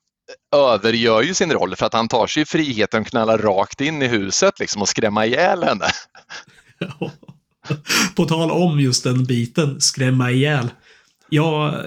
[0.56, 4.08] övergör ju sin roll för att han tar sig friheten att knalla rakt in i
[4.08, 5.86] huset liksom och skrämma ihjäl henne.
[8.16, 10.70] På tal om just den biten, skrämma ihjäl.
[11.30, 11.84] Ja,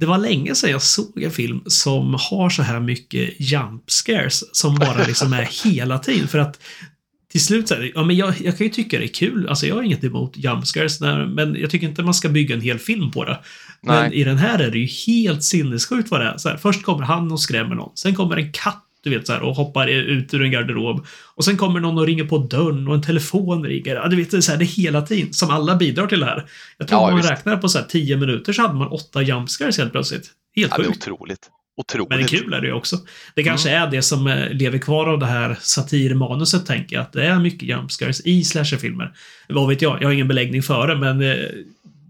[0.00, 4.56] det var länge sedan jag såg en film som har så här mycket jump scares
[4.56, 6.28] som bara liksom är hela tiden.
[6.28, 6.60] För att
[7.30, 9.48] till slut så här, ja men jag, jag kan ju tycka det är kul.
[9.48, 12.54] Alltså jag har inget emot jump scares, där, men jag tycker inte man ska bygga
[12.54, 13.38] en hel film på det.
[13.82, 14.20] Men Nej.
[14.20, 16.36] i den här är det ju helt sinnessjukt vad det är.
[16.36, 17.96] Så här, först kommer han och skrämmer någon.
[17.96, 21.06] Sen kommer en katt du vet, så här, och hoppar ut ur en garderob.
[21.34, 23.94] Och sen kommer någon och ringer på dörren och en telefon ringer.
[23.94, 26.20] Ja, du vet, det är, så här, det är hela tiden som alla bidrar till
[26.20, 26.44] det här.
[26.78, 27.30] Jag tror Ja, om man visst.
[27.30, 30.30] räknar på så här 10 minuter så hade man åtta jumpscares helt plötsligt.
[30.56, 31.08] Helt Ja, det är sjukt.
[31.08, 31.50] otroligt.
[31.80, 32.08] Otroligt.
[32.08, 32.98] Men det är kul är det ju också.
[33.34, 33.82] Det kanske Mm.
[33.82, 37.02] är det som eh, lever kvar av det här satirmanuset, tänker jag.
[37.02, 39.12] Att det är mycket jumpscares i slasherfilmer.
[39.48, 40.02] Vad vet jag?
[40.02, 41.36] Jag har ingen beläggning för det, men eh,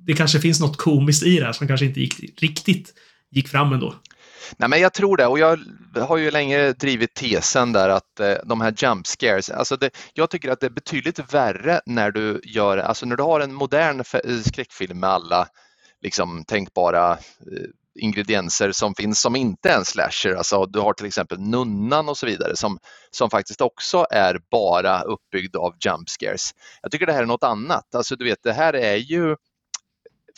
[0.07, 2.95] det kanske finns något komiskt i det här som kanske inte gick, riktigt
[3.31, 3.95] gick fram ändå.
[4.57, 5.59] Nej, men jag tror det och jag
[5.97, 10.31] har ju länge drivit tesen där att eh, de här jump scares, alltså det, jag
[10.31, 14.01] tycker att det är betydligt värre när du gör, alltså när du har en modern
[14.01, 15.49] eh, skräckfilm med alla
[16.03, 17.19] liksom tänkbara eh,
[18.01, 20.35] ingredienser som finns som inte är en slasher.
[20.35, 22.79] Alltså, du har till exempel Nunnan och så vidare som,
[23.11, 26.51] som faktiskt också är bara uppbyggd av jump scares.
[26.83, 27.95] Jag tycker det här är något annat.
[27.95, 29.37] Alltså, du vet, det här är ju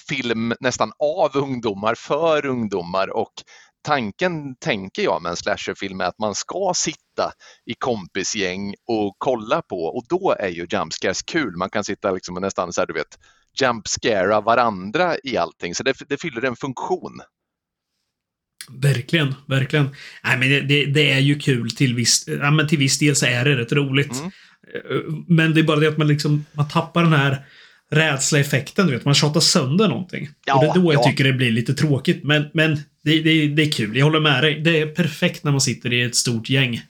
[0.09, 3.33] film nästan av ungdomar för ungdomar och
[3.89, 7.33] tanken, tänker jag, med en slasherfilm är att man ska sitta
[7.67, 11.57] i kompisgäng och kolla på och då är ju jump scares kul.
[11.57, 13.19] Man kan sitta liksom nästan så här, du vet,
[13.61, 17.21] jump scarea varandra i allting, så det, det fyller en funktion.
[18.83, 19.89] Verkligen, verkligen.
[20.25, 23.17] Nej, men det, det, det är ju kul till viss, ja, men till viss del
[23.17, 24.13] så är det rätt roligt.
[24.13, 24.27] Mm.
[24.27, 27.47] Eh, Men det är bara det att man liksom, man tappar den här
[27.91, 29.05] rädsla-effekten, du vet.
[29.05, 30.29] Man tjatar sönder någonting.
[30.47, 31.05] Ja, och det är då jag ja.
[31.11, 32.25] tycker det blir lite tråkigt.
[32.25, 34.61] Men, men det, det, det är kul, jag håller med dig.
[34.61, 36.83] Det är perfekt när man sitter i ett stort gäng.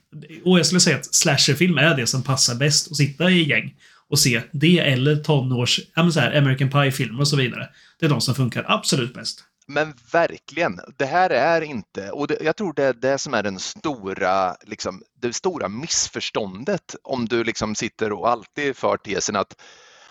[0.44, 3.74] Och jag skulle säga att slasherfilm är det som passar bäst att sitta i gäng
[4.10, 4.40] och se.
[4.52, 7.68] Det eller tonårs, ja men så här, American Pie-filmer och så vidare.
[8.00, 9.44] Det är de som funkar absolut bäst.
[9.70, 13.42] Men verkligen, det här är inte, och det, jag tror det är det som är
[13.42, 19.54] den stora, liksom, det stora missförståndet om du liksom sitter och alltid för tesen att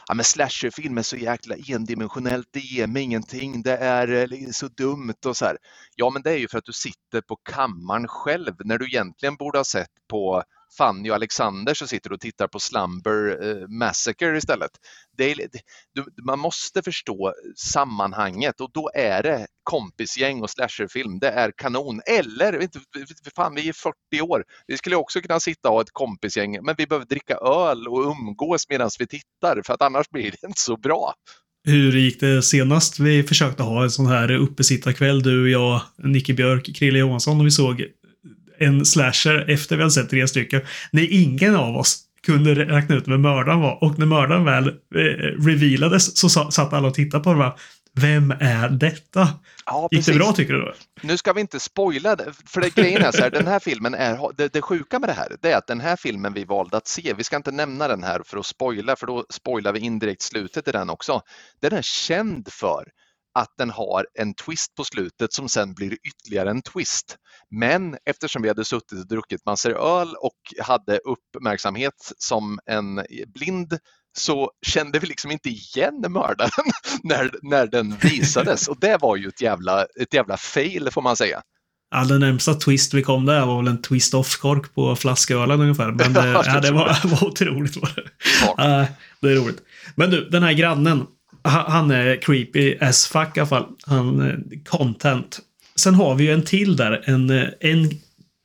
[0.08, 4.68] ja, men slasherfilm är så jäkla endimensionellt, det ger mig ingenting, det är eh, så
[4.68, 5.58] dumt och så här.
[5.96, 9.36] Ja, men det är ju för att du sitter på kammaren själv när du egentligen
[9.36, 10.44] borde ha sett på
[10.78, 14.72] Fanny och Alexander som sitter och tittar på Slumber eh, Massacre istället.
[15.18, 15.50] Det är,
[16.26, 21.20] man måste förstå sammanhanget och då är det kompisgäng och slasherfilm.
[21.20, 22.02] Det är kanon.
[22.06, 22.80] Eller, inte,
[23.36, 24.44] fan vi är 40 år.
[24.68, 28.12] Vi skulle också kunna sitta och ha ett kompisgäng men vi behöver dricka öl och
[28.12, 31.14] umgås medan vi tittar för att annars blir det inte så bra.
[31.68, 36.76] Hur gick det senast vi försökte ha en sån här uppesittarkväll, du, jag, Nicke Björk,
[36.76, 37.86] Krille Johansson och vi såg
[38.60, 40.62] en slasher efter vi hade sett tre stycken.
[40.92, 45.46] När ingen av oss kunde räkna ut vem mördaren var och när mördaren väl eh,
[45.46, 47.56] revealades så satt alla och tittade på det bara,
[47.94, 49.30] vem är detta?
[49.66, 50.60] Ja, Gick det bra tycker du?
[50.60, 50.74] Då?
[51.02, 53.94] Nu ska vi inte spoila det, för det, grejen är så här, den här filmen
[53.94, 56.78] är, det, det sjuka med det här, det är att den här filmen vi valde
[56.78, 59.80] att se, vi ska inte nämna den här för att spoila, för då spoilar vi
[59.80, 61.22] indirekt slutet i den också.
[61.62, 62.84] Den är känd för
[63.40, 67.18] att den har en twist på slutet som sen blir ytterligare en twist.
[67.52, 73.78] Men eftersom vi hade suttit och druckit massor öl och hade uppmärksamhet som en blind
[74.18, 76.72] så kände vi liksom inte igen mördaren
[77.04, 81.16] när, när den visades och det var ju ett jävla, ett jävla fail får man
[81.16, 81.42] säga.
[81.92, 85.92] Ja, den närmsta twist vi kom där var väl en twist-off-kork på flaskölen ungefär.
[85.92, 87.78] Men det, ja, det var, var otroligt.
[87.78, 88.10] Var det.
[88.58, 88.82] Ja.
[88.82, 88.88] Uh,
[89.22, 89.62] det är roligt.
[89.96, 91.06] Men du, den här grannen.
[91.44, 93.66] Han är creepy as fuck i alla fall.
[93.86, 95.40] Han content.
[95.80, 97.04] Sen har vi ju en till där.
[97.06, 97.92] En, en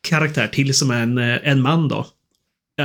[0.09, 2.07] karaktär till som är en, en man då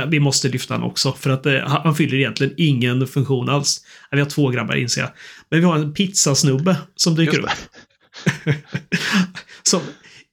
[0.06, 3.84] vi måste lyfta han också för att eh, han fyller egentligen ingen funktion alls.
[4.10, 5.10] Vi har två grabbar inser jag.
[5.50, 7.50] Men vi har en pizzasnubbe som dyker upp.
[9.62, 9.80] som,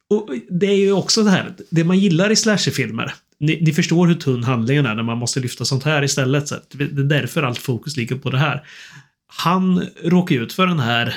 [0.09, 3.13] och det är ju också det här, det man gillar i slasherfilmer.
[3.39, 6.47] Ni, ni, förstår hur tunn handlingen är när man måste lyfta sånt här istället.
[6.47, 8.67] Så det är därför allt fokus ligger på det här.
[9.27, 11.15] Han råkar ut för den här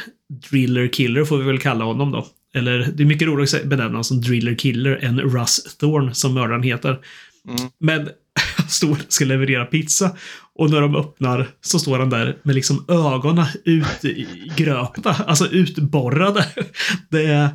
[0.50, 2.26] Driller Killer får vi väl kalla honom då.
[2.54, 6.34] Eller det är mycket roligare att benämna honom som Driller Killer än Russ Thorn som
[6.34, 6.98] mördaren heter.
[7.48, 7.70] Mm.
[7.80, 8.08] Men
[8.68, 10.16] står och ska leverera pizza.
[10.54, 16.46] Och när de öppnar så står han där med liksom ögonen utgröpta, alltså utborrade.
[17.11, 17.48] Det är,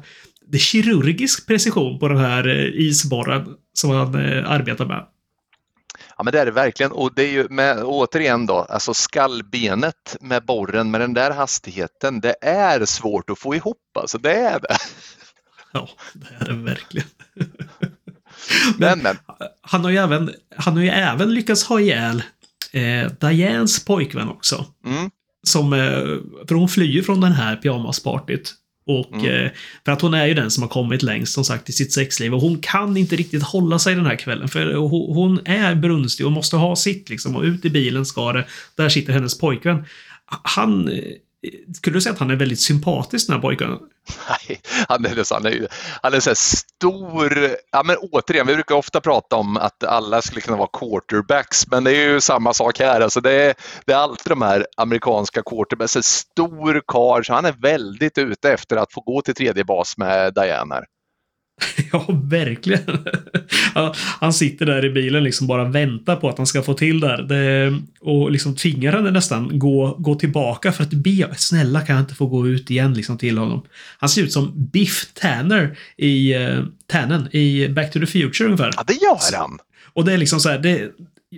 [0.48, 5.06] det är kirurgisk precision på den här eh, isborren som han eh, arbetar med.
[6.18, 10.18] Ja men det är det verkligen och det är ju med, återigen då, alltså skallbenet
[10.22, 14.60] med borren med den där hastigheten, det är svårt att få ihop alltså, det är
[14.60, 14.78] det.
[15.74, 17.08] Ja, det är det verkligen.
[18.78, 19.18] Men, men.
[19.62, 22.24] Han, har ju även, han har ju även lyckats ha ihjäl
[22.72, 24.66] eh, Dianes pojkvän också.
[24.86, 25.12] Mm.
[25.48, 25.90] Som, eh,
[26.48, 28.54] för hon flyr från den här pyjamaspartyt.
[28.86, 29.46] Och mm.
[29.46, 29.52] eh,
[29.86, 32.34] för att hon är ju den som har kommit längst som sagt i sitt sexliv
[32.34, 36.32] och hon kan inte riktigt hålla sig den här kvällen för hon, är brunstig och
[36.32, 38.46] måste ha sitt liksom och ut i bilen ska det.
[38.76, 39.86] Där sitter hennes pojkvän.
[40.26, 41.04] Han eh,
[41.74, 43.70] skulle du säga att han är väldigt sympatisk den här pojken?
[44.30, 45.68] Nej, han är, han är,
[46.02, 47.56] han är så stor.
[47.72, 51.84] Ja, men återigen, vi brukar ofta prata om att alla skulle kunna vara quarterbacks, men
[51.84, 53.02] det är ju samma sak här.
[53.02, 53.54] Alltså det, är,
[53.86, 55.96] det är alltid de här amerikanska quarterbacks.
[55.96, 59.98] En stor karl, så han är väldigt ute efter att få gå till tredje bas
[59.98, 60.84] med Diana.
[61.92, 63.06] Ja, verkligen.
[64.20, 67.22] Han sitter där i bilen liksom bara väntar på att han ska få till där.
[67.22, 71.30] Det, och liksom tvingar henne nästan gå, gå tillbaka för att be.
[71.38, 73.66] Snälla kan jag inte få gå ut igen liksom till honom.
[73.98, 78.72] Han ser ut som Biff Tanner i uh, Tannen i Back to the Future ungefär.
[78.76, 79.60] Ja, det gör han.
[79.94, 80.92] Och det är liksom så här, det,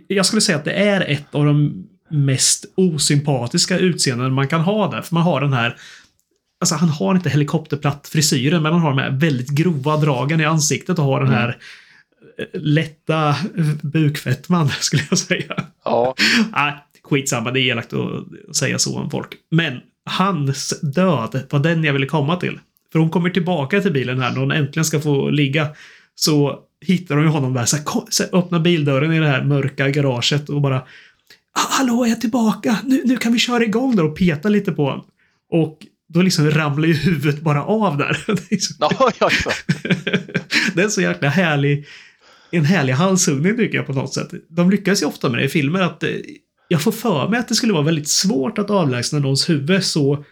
[0.08, 4.92] jag skulle säga att det är ett av de mest osympatiska utseenden man kan ha
[4.92, 5.02] där.
[5.02, 5.78] För man har den här
[6.66, 10.46] Alltså han har inte helikopterplatt frisyren men han har de här väldigt grova dragen i
[10.46, 12.50] ansiktet och har den här mm.
[12.54, 13.36] lätta
[13.82, 15.56] bukfettman skulle jag säga.
[15.86, 16.16] Ja.
[16.52, 16.74] Nej,
[17.04, 19.30] skitsamma, det är elakt att säga så om folk.
[19.52, 22.60] Men hans död var den jag ville komma till.
[22.92, 25.68] För hon kommer tillbaka till bilen här när hon äntligen ska få ligga.
[26.16, 29.44] Så hittar hon ju honom där, så, här, så här, öppnar bildörren i det här
[29.44, 30.82] mörka garaget och bara
[31.52, 32.78] Hallå, är jag tillbaka?
[32.84, 35.06] Nu, nu kan vi köra igång där och peta lite på honom.
[35.52, 35.78] Och
[36.16, 38.24] då liksom ramlar ju huvudet bara av där.
[38.28, 38.74] det, är så...
[38.80, 39.52] ja, ja, ja.
[40.74, 41.86] det är så jäkla härlig,
[42.52, 44.30] en härlig halshuggning tycker jag på något sätt.
[44.50, 46.10] De lyckas ju ofta med det i filmer att eh,
[46.68, 50.26] jag får för mig att det skulle vara väldigt svårt att avlägsna någons huvud så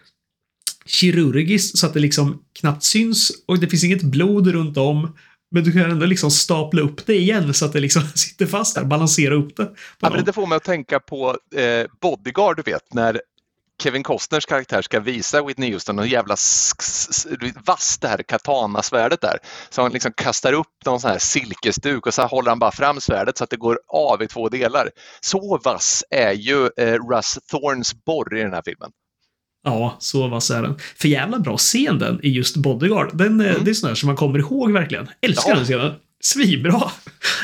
[0.86, 5.16] kirurgiskt så att det liksom knappt syns och det finns inget blod runt om.
[5.50, 8.74] Men du kan ändå liksom stapla upp det igen så att det liksom sitter fast
[8.74, 9.70] där, balansera upp det.
[10.00, 13.20] Ja, men det får mig att tänka på eh, Bodyguard, du vet, när
[13.82, 16.36] Kevin Costners karaktär ska visa Whitney Houston hur jävla
[17.66, 19.38] vasst det här katanasvärdet är.
[19.70, 23.00] Så han liksom kastar upp någon sån här silkesduk och så håller han bara fram
[23.00, 24.90] svärdet så att det går av i två delar.
[25.20, 28.90] Så vass är ju eh, Russ Thorns borr i den här filmen.
[29.64, 30.78] Ja, så vass är den.
[30.96, 33.16] För jävla bra scen den i just Bodyguard.
[33.16, 33.64] Den, eh, mm.
[33.64, 35.08] Det är sån här som man kommer ihåg verkligen.
[35.20, 35.56] Älskar ja.
[35.56, 35.94] den scenen.
[36.20, 36.90] Svinbra!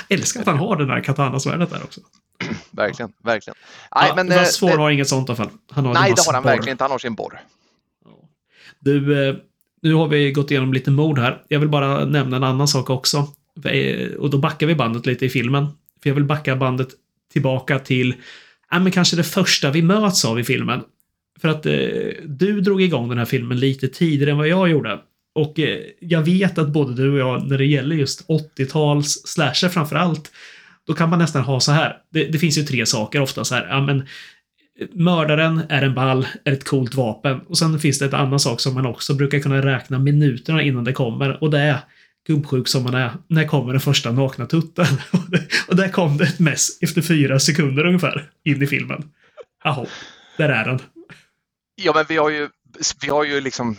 [0.09, 2.01] Älskar att han har den här katanasvärdet där också.
[2.70, 3.57] verkligen, verkligen.
[3.95, 5.51] Nej, ja, men, fast Svår har inget sånt i alla fall.
[5.70, 6.51] Han har nej, det har han borr.
[6.51, 6.84] verkligen inte.
[6.84, 7.41] Han har sin borr.
[8.78, 9.34] Du, eh,
[9.82, 11.43] nu har vi gått igenom lite mord här.
[11.49, 13.28] Jag vill bara nämna en annan sak också.
[13.64, 15.66] Eh, och då backar vi bandet lite i filmen.
[16.03, 16.88] För jag vill backa bandet
[17.32, 18.14] tillbaka till,
[18.70, 20.80] ja men kanske det första vi möts av i filmen.
[21.41, 21.72] För att eh,
[22.24, 24.99] du drog igång den här filmen lite tidigare än vad jag gjorde.
[25.34, 29.68] Och eh, jag vet att både du och jag, när det gäller just 80-tals slasher
[29.68, 30.30] framför allt,
[30.91, 31.97] då kan man nästan ha så här.
[32.12, 33.66] Det, det, finns ju tre saker ofta så här.
[33.68, 34.07] Ja, men
[34.93, 37.41] mördaren är en ball, är ett coolt vapen.
[37.41, 40.84] Och sen finns det ett annan sak som man också brukar kunna räkna minuterna innan
[40.84, 41.43] det kommer.
[41.43, 41.78] Och det är
[42.26, 43.11] gubbsjuk som man är.
[43.28, 44.86] När kommer den första nakna tutten?
[45.68, 49.11] och där kom det ett mess efter fyra sekunder ungefär in i filmen.
[49.64, 49.86] Jaha,
[50.38, 50.78] där är den.
[51.74, 52.49] Ja, men vi har ju,
[53.03, 53.76] vi har ju liksom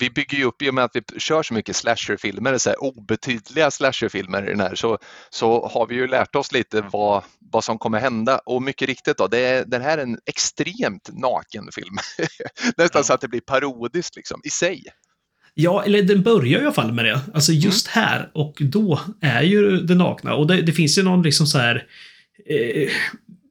[0.00, 2.82] vi bygger ju upp, i och med att vi kör så mycket slasherfilmer, så här
[2.82, 4.98] obetydliga slasherfilmer i den här, så,
[5.30, 7.22] så har vi ju lärt oss lite vad,
[7.52, 8.38] vad som kommer hända.
[8.38, 11.96] Och mycket riktigt, då, det är, den här är en extremt naken film.
[12.76, 13.02] Nästan ja.
[13.02, 14.84] så att det blir parodiskt liksom, i sig.
[15.54, 17.20] Ja, eller den börjar i alla fall med det.
[17.34, 17.60] Alltså mm.
[17.60, 18.08] just mm.
[18.08, 20.34] här och då är ju det nakna.
[20.34, 21.86] Och det, det finns ju någon liksom så här
[22.46, 22.90] eh,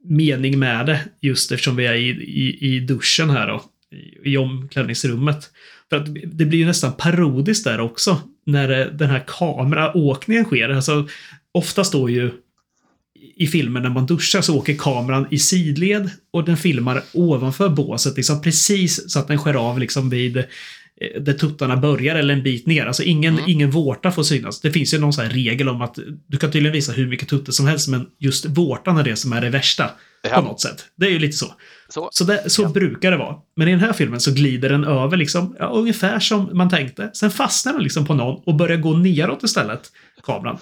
[0.09, 3.63] mening med det just eftersom vi är i, i, i duschen här då.
[3.91, 5.49] I, i omklädningsrummet.
[5.89, 8.21] För att det blir ju nästan parodiskt där också.
[8.45, 10.69] När den här kameraåkningen sker.
[10.69, 11.07] Alltså,
[11.51, 12.31] ofta står ju
[13.35, 18.17] i filmen när man duschar så åker kameran i sidled och den filmar ovanför båset,
[18.17, 20.43] liksom precis så att den skär av liksom vid
[21.01, 22.85] Eh, där tuttarna börjar eller en bit ner.
[22.85, 23.49] Alltså ingen, mm.
[23.49, 24.61] ingen vårta får synas.
[24.61, 27.51] Det finns ju någon sån regel om att du kan tydligen visa hur mycket tuttar
[27.51, 29.91] som helst, men just vårtan är det som är det värsta.
[30.21, 30.35] Ja.
[30.35, 30.85] På något sätt.
[30.95, 31.53] Det är ju lite så.
[31.89, 32.69] Så, så, det, så ja.
[32.69, 33.35] brukar det vara.
[33.55, 37.09] Men i den här filmen så glider den över liksom, ja, ungefär som man tänkte.
[37.13, 39.91] Sen fastnar den liksom på någon och börjar gå neråt istället,
[40.23, 40.57] kameran.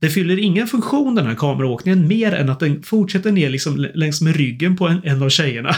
[0.00, 4.20] Det fyller ingen funktion den här kameraåkningen mer än att den fortsätter ner liksom längs
[4.20, 5.76] med ryggen på en, en av tjejerna.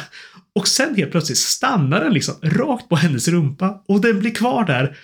[0.55, 4.65] Och sen helt plötsligt stannar den liksom rakt på hennes rumpa och den blir kvar
[4.65, 4.97] där.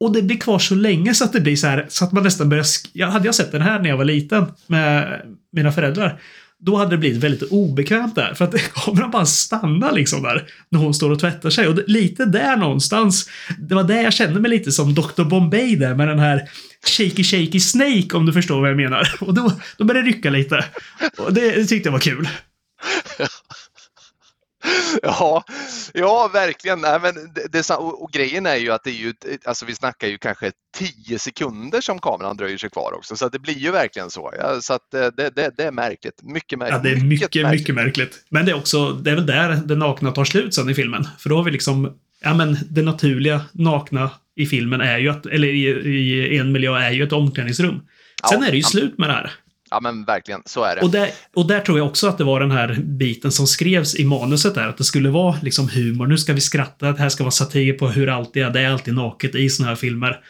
[0.00, 2.22] Och det blir kvar så länge så att det blir så här så att man
[2.22, 2.64] nästan börjar...
[2.92, 6.20] Jag hade jag sett den här när jag var liten med mina föräldrar.
[6.58, 10.78] Då hade det blivit väldigt obekvämt där för att kameran bara stannar liksom där när
[10.80, 11.68] hon står och tvättar sig.
[11.68, 13.28] Och det, lite där någonstans.
[13.58, 15.24] Det var där jag kände mig lite som Dr.
[15.24, 16.48] Bombay där med den här
[16.86, 19.14] Shaky Shaky Snake om du förstår vad jag menar.
[19.20, 20.64] Och då, då började det rycka lite.
[21.18, 22.28] Och det, det tyckte jag var kul.
[25.02, 25.44] Ja,
[25.94, 26.80] ja verkligen.
[26.80, 29.14] Nej, men det, det, och, och, grejen är ju att det är ju,
[29.44, 33.38] alltså vi snackar ju kanske 10 sekunder som kameran dröjer sig kvar också, så det
[33.38, 34.32] blir ju verkligen så.
[34.38, 36.22] Ja, så att det, det, det, är märkligt.
[36.22, 36.80] Mycket märkligt.
[36.84, 37.60] Ja, det är mycket, mycket märkligt.
[37.60, 38.24] mycket märkligt.
[38.28, 41.08] Men det är också, det är väl där det nakna tar slut sen i filmen.
[41.18, 45.26] För då har vi liksom, ja men det naturliga nakna i filmen är ju att,
[45.26, 45.66] eller i,
[46.34, 47.80] i en miljö är ju ett omklädningsrum.
[48.30, 49.32] Sen ja, är det ju slut med det här.
[49.70, 50.82] Ja men verkligen, så är det.
[50.82, 53.96] Och, där, och där tror jag också att det var den här biten som skrevs
[53.96, 56.06] i manuset där, att det skulle vara liksom humor.
[56.06, 58.50] Nu ska vi skratta, det här ska vara satir på hur allt är.
[58.50, 60.20] Det är alltid naket i såna här filmer.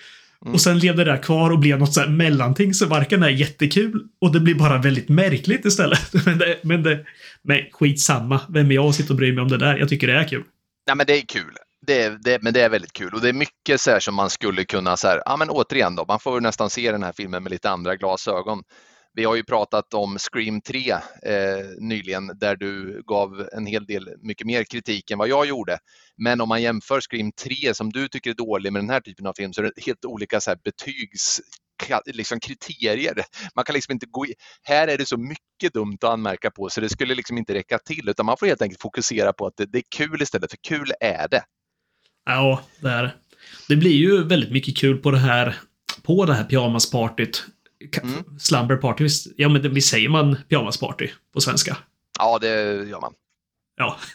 [0.43, 0.55] Mm.
[0.55, 3.29] Och sen levde det där kvar och blev något så här mellanting som varken är
[3.29, 6.13] jättekul och det blir bara väldigt märkligt istället.
[6.27, 7.05] Men det, men det,
[7.43, 8.41] men skitsamma.
[8.49, 9.77] Vem är jag att sitta och bry mig om det där?
[9.77, 10.45] Jag tycker det är kul.
[10.87, 11.57] Nej men det är kul.
[11.87, 14.15] Det är, det, men det är väldigt kul och det är mycket så här som
[14.15, 17.13] man skulle kunna så här, ja men återigen då, man får nästan se den här
[17.17, 18.63] filmen med lite andra glasögon.
[19.17, 21.01] Vi har ju pratat om Scream 3 eh,
[21.79, 25.79] nyligen där du gav en hel del mycket mer kritik än vad jag gjorde.
[26.17, 29.27] Men om man jämför Scream 3 som du tycker är dålig med den här typen
[29.27, 31.41] av film så är det helt olika så här betygs
[32.07, 33.15] liksom kriterier.
[33.55, 36.69] Man kan liksom inte gå i, här är det så mycket dumt att anmärka på
[36.69, 39.57] så det skulle liksom inte räcka till utan man får helt enkelt fokusera på att
[39.57, 41.43] det, det är kul istället för kul är det.
[42.25, 43.15] Ja, det är det.
[43.69, 45.57] Det blir ju väldigt mycket kul på det här
[46.03, 47.47] på det här pyjamaspartyt
[48.03, 48.39] Mm.
[48.39, 51.77] Slumber party, ja men visst säger man pyjamasparty på svenska?
[52.19, 52.49] Ja, det
[52.89, 53.13] gör man.
[53.77, 53.99] Ja,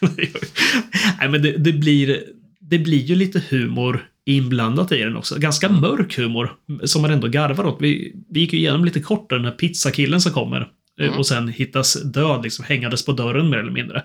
[1.18, 2.24] nej men det, det, blir,
[2.60, 5.38] det blir ju lite humor inblandat i den också.
[5.38, 5.80] Ganska mm.
[5.80, 7.76] mörk humor som man ändå garvar åt.
[7.80, 10.60] Vi, vi gick ju igenom lite kort den här pizzakillen som kommer
[11.00, 11.18] eh, mm.
[11.18, 14.04] och sen hittas död, liksom hängandes på dörren mer eller mindre.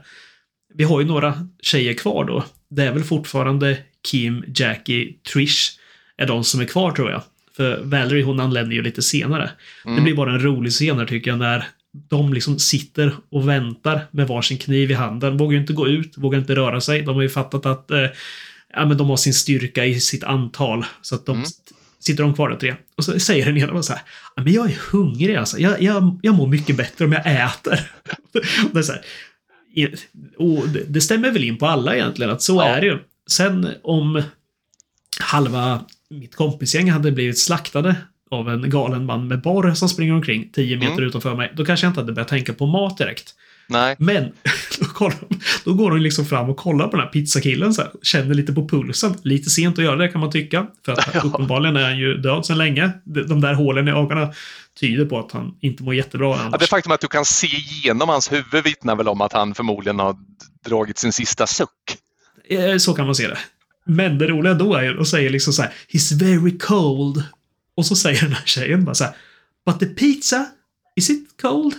[0.74, 2.44] Vi har ju några tjejer kvar då.
[2.70, 3.78] Det är väl fortfarande
[4.12, 5.80] Kim, Jackie, Trish
[6.18, 7.22] är de som är kvar tror jag.
[7.58, 9.52] För Valerie hon anländer ju lite senare.
[9.86, 9.96] Mm.
[9.96, 11.68] Det blir bara en rolig scen här tycker jag när
[12.10, 15.38] de liksom sitter och väntar med varsin kniv i handen.
[15.38, 17.02] Vågar inte gå ut, vågar inte röra sig.
[17.02, 18.06] De har ju fattat att eh,
[18.74, 20.86] ja, men de har sin styrka i sitt antal.
[21.02, 21.48] Så att de mm.
[22.00, 22.76] sitter de kvar där tre.
[22.98, 24.02] Och så säger den ena så här.
[24.36, 25.58] Men jag är hungrig alltså.
[25.60, 27.80] Jag, jag, jag mår mycket bättre om jag äter.
[28.74, 29.02] det, är så här,
[30.38, 32.68] och det stämmer väl in på alla egentligen att så ja.
[32.68, 33.00] är det ju.
[33.30, 34.22] Sen om
[35.20, 37.96] halva mitt kompisgäng hade blivit slaktade
[38.32, 41.04] av en galen man med borr som springer omkring 10 meter Mm.
[41.04, 43.34] utanför mig, då kanske jag inte hade börjat tänka på mat direkt.
[43.70, 43.96] Nej.
[44.00, 44.24] Men
[44.80, 45.18] då, kollar,
[45.66, 48.54] då går hon liksom fram och kollar på den här pizzakillen så här, känner lite
[48.54, 49.16] på pulsen.
[49.24, 50.68] Lite sent att göra det kan man tycka.
[50.86, 51.22] För att Ja.
[51.22, 52.92] uppenbarligen är han ju död sedan länge.
[53.04, 54.34] De, de där hålen i ögonen
[54.80, 58.10] tyder på att han inte mår jättebra Ja, det faktum att du kan se igenom
[58.10, 60.16] hans huvud vittnar väl om att han förmodligen har
[60.66, 61.70] dragit sin sista suck.
[62.50, 63.38] Eh, Så kan man se det.
[63.88, 67.24] Men det roliga då är ju, och säger liksom så här, He's very cold.
[67.78, 69.14] Och så säger den här tjejen bara så här,
[69.66, 70.46] But the pizza,
[70.96, 71.74] is it cold?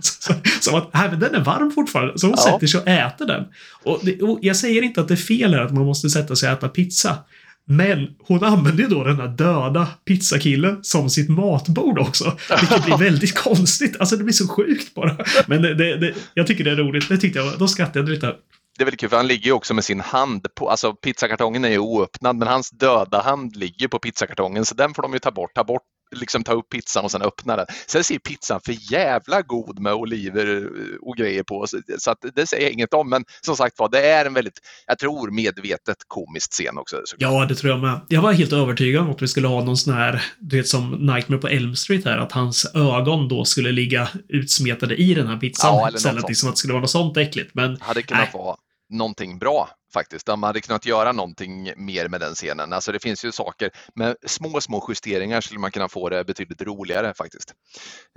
[0.00, 2.18] Så- Som att, nej men den är varm fortfarande.
[2.18, 2.52] Så hon Ja.
[2.52, 3.44] sätter sig och äter den.
[3.84, 6.36] Och, det, och jag säger inte att det är fel här att man måste sätta
[6.36, 7.18] sig och äta pizza.
[7.64, 12.36] Men hon använder ju då den här döda pizzakillen som sitt matbord också.
[12.60, 13.96] Vilket blir väldigt konstigt.
[14.00, 15.16] Alltså det blir så sjukt bara.
[15.46, 17.08] Men det, det, det, jag tycker det är roligt.
[17.08, 18.34] Det tyckte jag, då skrattade jag lite.
[18.82, 21.64] Det är väldigt kul för han ligger ju också med sin hand på, alltså pizzakartongen
[21.64, 25.18] är ju oöppnad men hans döda hand ligger på pizzakartongen så den får de ju
[25.18, 25.82] ta bort, ta bort,
[26.14, 27.66] liksom ta upp pizzan och sen öppna den.
[27.86, 31.66] Sen ser pizzan för jävla god med oliver eh, och grejer på
[31.98, 34.58] så, att det säger jag inget om men som sagt var det är en väldigt,
[34.86, 36.96] jag tror medvetet komiskt scen också.
[37.04, 37.32] såklart.
[37.32, 38.00] Ja, det tror jag med.
[38.08, 40.90] Jag var helt övertygad om att vi skulle ha någon sån här, du vet som
[40.90, 45.36] Nightmare på Elm Street här, att hans ögon då skulle ligga utsmetade i den här
[45.36, 45.74] pizzan.
[45.74, 46.28] Ja, eller något sånt.
[46.28, 47.50] liksom att det skulle vara något sånt äckligt.
[47.54, 48.30] Men hade kunnat Nej.
[48.42, 48.56] vara
[48.92, 50.26] någonting bra faktiskt.
[50.26, 52.72] De hade kunnat göra någonting mer med den scenen.
[52.72, 56.62] Alltså det finns ju saker, med små, små justeringar skulle man kunna få det betydligt
[56.62, 57.54] roligare faktiskt.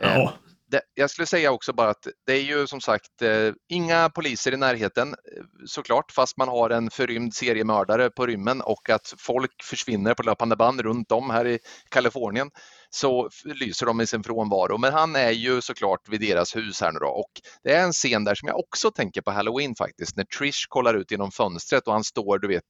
[0.04, 0.34] Eh, ja,
[0.72, 4.54] det, jag skulle säga också bara att det är ju som sagt eh, inga poliser
[4.54, 9.64] i närheten eh, såklart, fast man har en förrymd seriemördare på rymmen och att folk
[9.64, 11.60] försvinner på löpande band runt om här i
[11.90, 12.50] Kalifornien
[12.90, 14.78] så lyser de i sin frånvaro.
[14.78, 17.32] Men han är ju såklart vid deras hus här nu då och
[17.64, 20.94] det är en scen där som jag också tänker på Halloween faktiskt, när Trish kollar
[20.94, 22.64] ut genom fönstret och han står, du vet,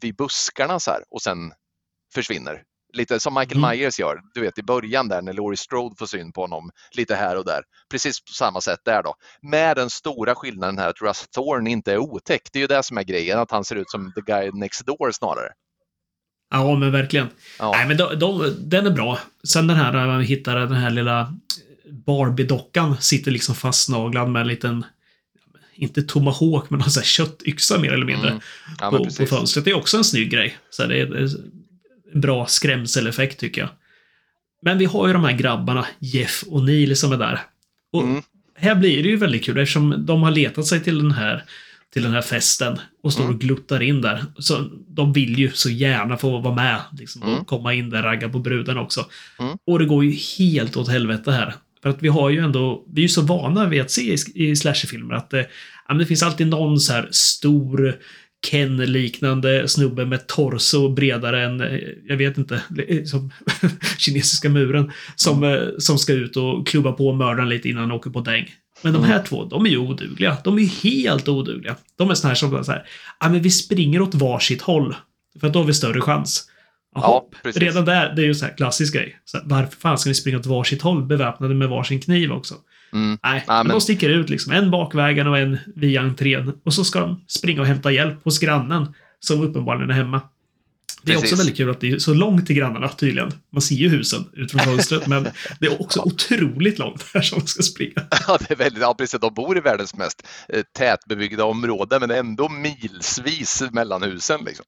[0.00, 1.52] vid buskarna så här och sen
[2.14, 2.62] försvinner.
[2.94, 3.70] Lite som Michael Mm.
[3.70, 7.14] Myers gör, du vet i början där när Laurie Strode får syn på honom lite
[7.14, 7.62] här och där.
[7.90, 9.14] Precis på samma sätt där då.
[9.42, 12.42] Med den stora skillnaden här att Russ Thorne inte är otäck.
[12.52, 14.86] Det är ju det som är grejen, att han ser ut som the guy next
[14.86, 15.52] door snarare.
[16.52, 17.28] Ja, men verkligen.
[17.58, 17.72] Ja.
[17.76, 19.18] Nej, men de, de, den är bra.
[19.44, 21.34] Sen den här när man hittar den här lilla
[22.06, 24.84] Barbie-dockan sitter liksom fastnaglad med en liten
[25.74, 28.28] inte tomahawk, men någon sån här köttyxa mer eller mindre.
[28.28, 28.40] Mm.
[28.80, 29.64] Ja, på, på fönstret.
[29.64, 30.56] Det är också en snygg grej.
[30.70, 31.28] Så det är det är
[32.14, 33.70] en bra skrämseleffekt tycker jag.
[34.62, 37.40] Men vi har ju de här grabbarna, Jeff och Neil, som är där.
[37.92, 38.22] Och Mm.
[38.56, 41.44] här blir det ju väldigt kul eftersom de har letat sig till den här,
[41.92, 43.34] till den här festen och står Mm.
[43.34, 44.24] och gluttar in där.
[44.38, 47.34] Så de vill ju så gärna få vara med liksom, Mm.
[47.34, 49.06] och komma in där, ragga på bruden också.
[49.38, 49.56] Mm.
[49.66, 51.54] Och det går ju helt åt helvete här.
[51.82, 54.16] För att vi har ju ändå, vi är ju så vana vid att se i,
[54.34, 55.42] i slasherfilmer att eh,
[55.98, 57.94] det finns alltid någon så här stor
[58.50, 63.32] Ken-liknande snubbe med torso bredare än, eh, jag vet inte, eh, som
[63.98, 68.10] kinesiska muren, som, eh, som ska ut och klubba på mördaren lite innan han åker
[68.10, 68.46] på däng.
[68.82, 70.36] Men de här två, de är ju odugliga.
[70.44, 71.76] De är ju helt odugliga.
[71.98, 72.84] De är såna här som så här,
[73.20, 74.94] ja men vi springer åt varsitt håll.
[75.40, 76.48] För att då har vi större chans.
[76.94, 79.16] Jaha, Ja, redan där, det är ju så här klassisk grej.
[79.24, 82.54] Så här, varför fan ska ni springa åt varsitt håll beväpnade med varsin kniv också?
[82.92, 83.18] Mm.
[83.22, 84.52] Nej, men men- de sticker ut liksom.
[84.52, 86.52] En bakvägen och en via entrén.
[86.64, 90.20] Och så ska de springa och hämta hjälp hos grannen, som uppenbarligen är hemma.
[91.02, 91.32] Det är Precis.
[91.32, 93.32] också väldigt kul att det är så långt till grannarna tydligen.
[93.52, 95.28] Man ser ju husen ut från fönstret, men
[95.60, 97.92] det är också otroligt långt här som de ska springa.
[98.28, 99.20] Ja, det är väldigt, ja, precis.
[99.20, 104.40] De bor i världens mest eh, tätbebyggda område men ändå milsvis mellan husen.
[104.46, 104.64] Liksom.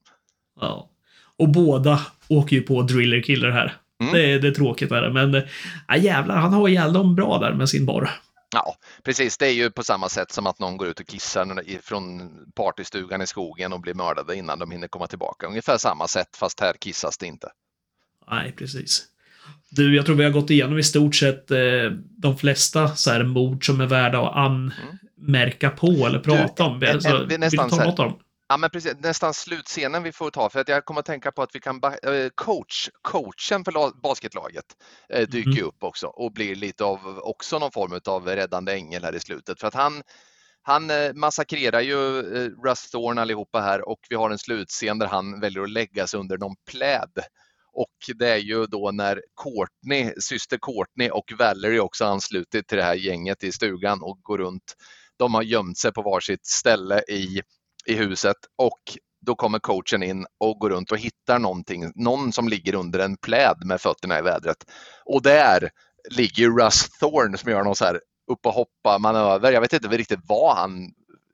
[0.60, 0.90] Ja.
[1.38, 3.76] Och båda åker ju på Driller Killer här.
[4.02, 4.14] Mm.
[4.14, 5.42] Det, är, det är tråkigt är det, men
[5.88, 8.10] ja, jävlar, han har ihjäl dem bra där med sin borr.
[8.54, 9.38] Ja, precis.
[9.38, 13.22] Det är ju på samma sätt som att någon går ut och kissar från partystugan
[13.22, 15.46] i skogen och blir mördade innan de hinner komma tillbaka.
[15.46, 17.48] Ungefär samma sätt, fast här kissas det inte.
[18.30, 19.04] Nej, precis.
[19.70, 21.58] Du, jag tror vi har gått igenom i stort sett eh,
[22.18, 26.82] de flesta så här mord som är värda att anmärka på eller prata om.
[26.82, 28.18] en- Alltså, en- vi vill du nästan ta så här- något av dem?
[28.48, 28.94] Ja, men precis.
[28.98, 31.80] Nästan slutscenen vi får ta, för att jag kommer att tänka på att vi kan
[31.84, 34.64] eh, coach, coachen för la- basketlaget
[35.08, 39.04] eh, dyker ju upp också och blir lite av också någon form av räddande ängel
[39.04, 39.60] här i slutet.
[39.60, 40.02] För att han,
[40.62, 45.06] han eh, massakrerar ju eh, Russ Thorne allihopa här och vi har en slutscen där
[45.06, 47.12] han väljer att lägga sig under någon pläd.
[47.72, 52.84] Och det är ju då när Courtney, syster Courtney och Valerie också anslutit till det
[52.84, 54.74] här gänget i stugan och går runt.
[55.16, 57.42] De har gömt sig på varsitt ställe i,
[57.86, 58.80] i huset och
[59.26, 63.16] då kommer coachen in och går runt och hittar någonting, någon som ligger under en
[63.16, 64.56] pläd med fötterna i vädret.
[65.04, 65.70] Och där
[66.10, 68.00] ligger Russ Thorne som gör någon så här
[68.32, 69.52] upp och hoppa manöver.
[69.52, 70.92] Jag vet inte riktigt vad han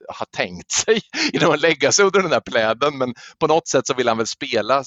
[0.08, 1.00] har tänkt sig
[1.32, 4.16] genom att lägga sig under den där pläden men på något sätt så vill han
[4.16, 4.84] väl spela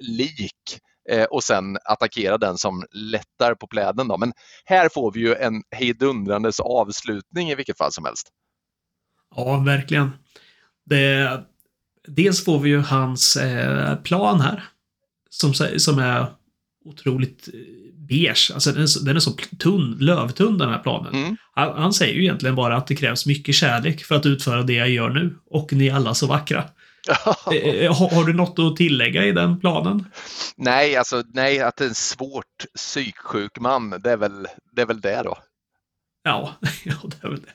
[0.00, 0.78] lik
[1.10, 4.08] eh, och sen attackera den som lättar på pläden.
[4.08, 4.18] Då.
[4.18, 4.32] Men
[4.64, 8.28] här får vi ju en hejdundrandes avslutning i vilket fall som helst.
[9.36, 10.10] Ja, verkligen.
[10.86, 11.40] Det,
[12.08, 14.64] dels får vi ju hans eh, plan här.
[15.30, 16.26] Som, som är
[16.84, 17.60] otroligt eh,
[18.08, 18.50] beige.
[18.54, 21.14] Alltså den är så, den är så tunn, lövtunn den här planen.
[21.14, 21.36] Mm.
[21.54, 24.72] Han, han, säger ju egentligen bara att det krävs mycket kärlek för att utföra det
[24.72, 25.36] jag gör nu.
[25.50, 26.58] Och ni är alla så vackra.
[27.52, 30.04] eh, har, har, du något att tillägga i den planen?
[30.56, 34.86] Nej, alltså nej, att det är en svårt psyksjuk man, det är väl det, är
[34.86, 35.38] väl det då.
[36.26, 37.52] Ja, ja, det är väl det.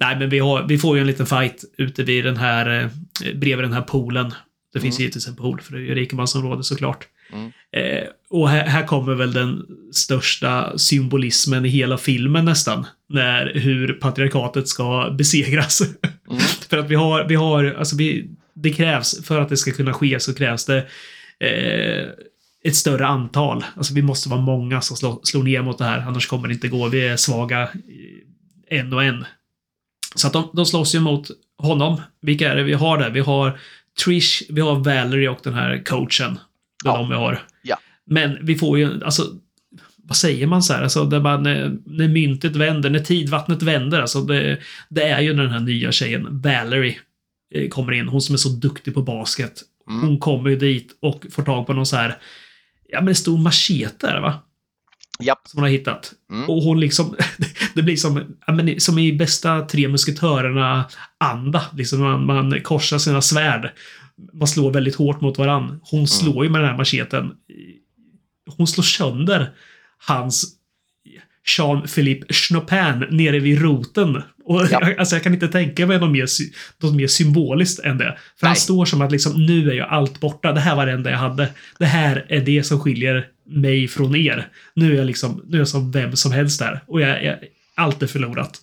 [0.00, 2.88] Nej, men vi, har, vi får ju en liten fight ute vid den här, eh,
[3.34, 4.34] bredvid den här poolen.
[4.72, 5.02] Det finns mm.
[5.02, 7.06] givetvis en pool, för det är ju rikemansområde såklart.
[7.32, 7.52] Mm.
[7.72, 12.86] Eh, och här, här, kommer väl den största symbolismen i hela filmen nästan.
[13.08, 15.82] När, hur patriarkatet ska besegras.
[16.30, 16.40] Mm.
[16.40, 19.92] för att vi har, vi har, alltså vi, det krävs, för att det ska kunna
[19.92, 20.86] ske så krävs det
[21.40, 22.06] eh,
[22.68, 23.64] ett större antal.
[23.76, 26.54] Alltså vi måste vara många som slår, slår ner mot det här, annars kommer det
[26.54, 26.88] inte gå.
[26.88, 27.68] Vi är svaga
[28.70, 29.24] en och en.
[30.14, 32.00] Så att de, de slåss ju mot honom.
[32.22, 33.10] Vilka är det vi har där?
[33.10, 33.58] Vi har
[34.04, 36.38] Trish, vi har Valerie och den här coachen.
[36.84, 36.98] Det är ja.
[36.98, 37.42] de vi har.
[37.62, 37.78] Ja.
[38.06, 39.22] Men vi får ju, alltså,
[39.96, 40.82] vad säger man så här?
[40.82, 44.58] Alltså, där man, när, när myntet vänder, när tidvattnet vänder, alltså det,
[44.88, 46.98] det är ju när den här nya tjejen, Valerie,
[47.54, 48.08] eh, kommer in.
[48.08, 49.62] Hon som är så duktig på basket.
[49.90, 50.00] Mm.
[50.00, 52.16] Hon kommer ju dit och får tag på någon så här,
[52.92, 54.42] ja men en stor machete är det va?
[55.20, 55.48] Japp.
[55.48, 56.12] Som hon har hittat.
[56.32, 56.50] Mm.
[56.50, 57.16] Och hon liksom,
[57.74, 61.62] det blir som, ja, men, som i bästa Tre Musketörerna-anda.
[61.76, 63.72] Liksom man, man korsar sina svärd
[64.32, 65.80] man slår väldigt hårt mot varann.
[65.82, 66.06] Hon mm.
[66.06, 66.44] slår mm.
[66.44, 67.32] ju med den här macheten.
[68.56, 69.50] Hon slår sönder
[70.06, 70.57] hans
[71.56, 74.22] Jean-Philippe Chopin nere vid roten.
[74.44, 74.94] Och ja.
[74.98, 76.26] alltså jag kan inte tänka mig något mer,
[76.82, 78.18] något mer symboliskt än det.
[78.40, 78.48] För Nej.
[78.48, 80.52] han står som att liksom, nu är ju allt borta.
[80.52, 81.48] Det här var det enda jag hade.
[81.78, 84.48] Det här är det som skiljer mig från er.
[84.74, 86.84] Nu är jag liksom, nu är jag som vem som helst där.
[86.86, 87.38] Och jag, jag
[87.74, 88.60] allt är förlorat.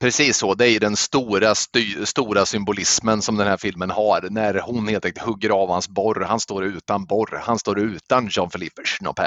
[0.00, 4.30] Precis så, det är den stora, styr, stora symbolismen som den här filmen har.
[4.30, 6.24] När hon helt enkelt hugger av hans borr.
[6.28, 7.40] Han står utan borr.
[7.42, 9.24] Han står utan Jean-Philippe Chopin.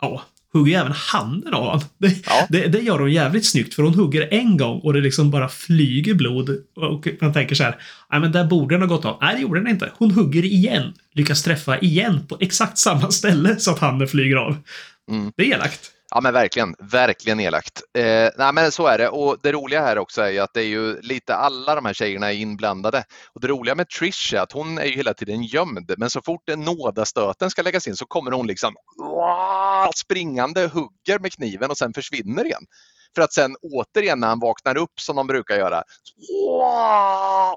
[0.00, 0.22] Ja,
[0.54, 1.80] hugger även handen av honom.
[1.98, 2.46] Det, ja.
[2.48, 5.48] det, det, gör hon jävligt snyggt för hon hugger en gång och det liksom bara
[5.48, 6.50] flyger blod.
[6.76, 7.76] Och man tänker så här,
[8.10, 9.18] nej men där borde den ha gått av.
[9.20, 9.92] Nej, det gjorde den inte.
[9.98, 10.92] Hon hugger igen.
[11.12, 14.56] Lyckas träffa igen på exakt samma ställe så att handen flyger av.
[15.10, 15.32] Mm.
[15.36, 15.90] Det är elakt.
[16.14, 17.82] Ja men verkligen, verkligen elakt.
[17.98, 20.60] Eh, nej men så är det och det roliga här också är ju att det
[20.60, 23.04] är ju lite alla de här tjejerna är inblandade.
[23.34, 26.22] Och det roliga med Trish är att hon är ju hela tiden gömd men så
[26.22, 28.74] fort en nådastöten ska läggas in så kommer hon liksom
[29.94, 32.62] springande, hugger med kniven och sen försvinner igen.
[33.14, 35.82] För att sen återigen när han vaknar upp som de brukar göra,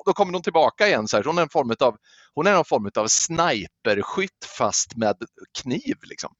[0.06, 1.08] då kommer hon tillbaka igen.
[1.08, 1.24] Så här.
[1.24, 1.96] Hon är en form av,
[2.34, 5.16] hon är en form av sniperskytt fast med
[5.62, 5.96] kniv.
[6.04, 6.34] Liksom.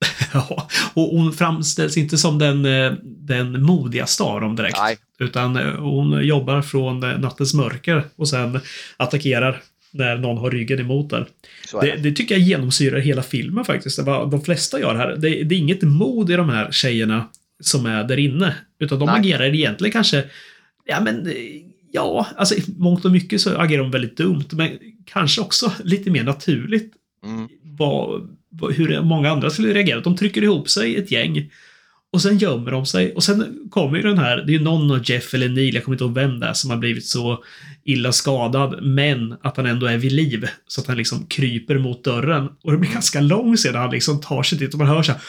[0.32, 4.78] Ja, och hon framställs inte som den, eh, den modigaste av dem direkt.
[4.78, 4.98] Nej.
[5.18, 8.60] Utan eh, hon jobbar från eh, nattens mörker och sen
[8.96, 9.62] attackerar
[9.92, 11.26] när någon har ryggen emot den.
[11.80, 14.06] Det, det, tycker jag genomsyrar hela filmen faktiskt.
[14.06, 15.16] De flesta gör här.
[15.16, 17.28] Det, det, är inget mod i de här tjejerna
[17.60, 18.54] som är där inne.
[18.78, 19.20] Utan de Nej.
[19.20, 20.24] agerar egentligen kanske,
[20.84, 21.32] ja men,
[21.92, 24.46] ja, alltså mångt och mycket så agerar de väldigt dumt.
[24.50, 26.92] Men kanske också lite mer naturligt.
[27.24, 27.48] Mm.
[27.62, 28.28] Vad,
[28.76, 30.00] hur många andra skulle reagera.
[30.00, 31.50] De trycker ihop sig ett gäng
[32.12, 34.90] och sen gömmer de sig och sen kommer ju den här, det är ju någon
[34.90, 37.44] av Jeff eller Neil, jag kommer inte ihåg vem det är, som har blivit så
[37.84, 40.48] illa skadad, men att han ändå är vid liv.
[40.66, 42.48] Så att han liksom kryper mot dörren.
[42.62, 45.12] Och det blir ganska lång sedan han liksom tar sig dit och man hör så
[45.12, 45.20] här,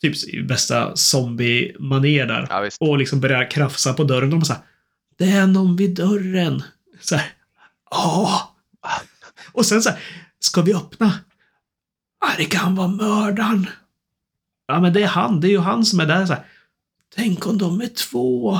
[0.00, 2.46] Typ bästa zombie-manér där.
[2.50, 4.30] Ja, och liksom börjar krafsa på dörren.
[4.30, 4.62] De bara såhär,
[5.18, 6.62] det är någon vid dörren.
[7.00, 7.32] Så här,
[7.90, 8.54] ja.
[9.52, 9.98] Och sen så här,
[10.40, 11.12] ska vi öppna?
[12.20, 13.66] Ah, det kan vara mördaren.
[14.66, 15.40] Ja, men det är han.
[15.40, 16.42] Det är ju han som är där så här.
[17.16, 18.58] Tänk om de är två.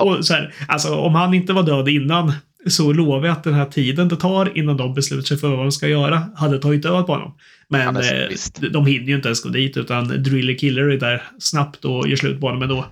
[0.00, 2.32] Och så här, alltså om han inte var död innan
[2.66, 5.58] så lovar jag att den här tiden det tar innan de beslutar sig för vad
[5.58, 7.38] de ska göra hade tagit död på honom.
[7.68, 8.28] Men eh,
[8.72, 12.16] de hinner ju inte ens gå dit utan Driller Killer är där snabbt och gör
[12.16, 12.86] slut på honom ändå.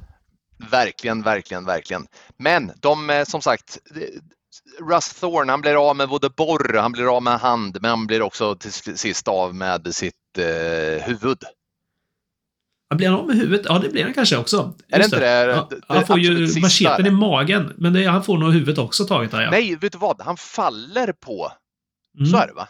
[0.70, 2.06] Verkligen, verkligen, verkligen.
[2.38, 3.78] Men de, eh, som sagt,
[4.80, 8.06] Russ Thorne, han blir av med både borr, han blir av med hand, men han
[8.06, 11.38] blir också till sist av med sitt eh, huvud.
[12.90, 13.66] Han blir av med huvudet?
[13.68, 14.74] Ja, det blir han kanske också.
[14.88, 15.46] Är det inte det?
[15.46, 19.04] det, det han får ju macheten i magen, men det, han får nog huvudet också
[19.04, 19.50] taget där, ja.
[19.50, 20.20] Nej, vet du vad?
[20.20, 21.52] Han faller på.
[22.18, 22.30] Mm.
[22.30, 22.68] Så är det va?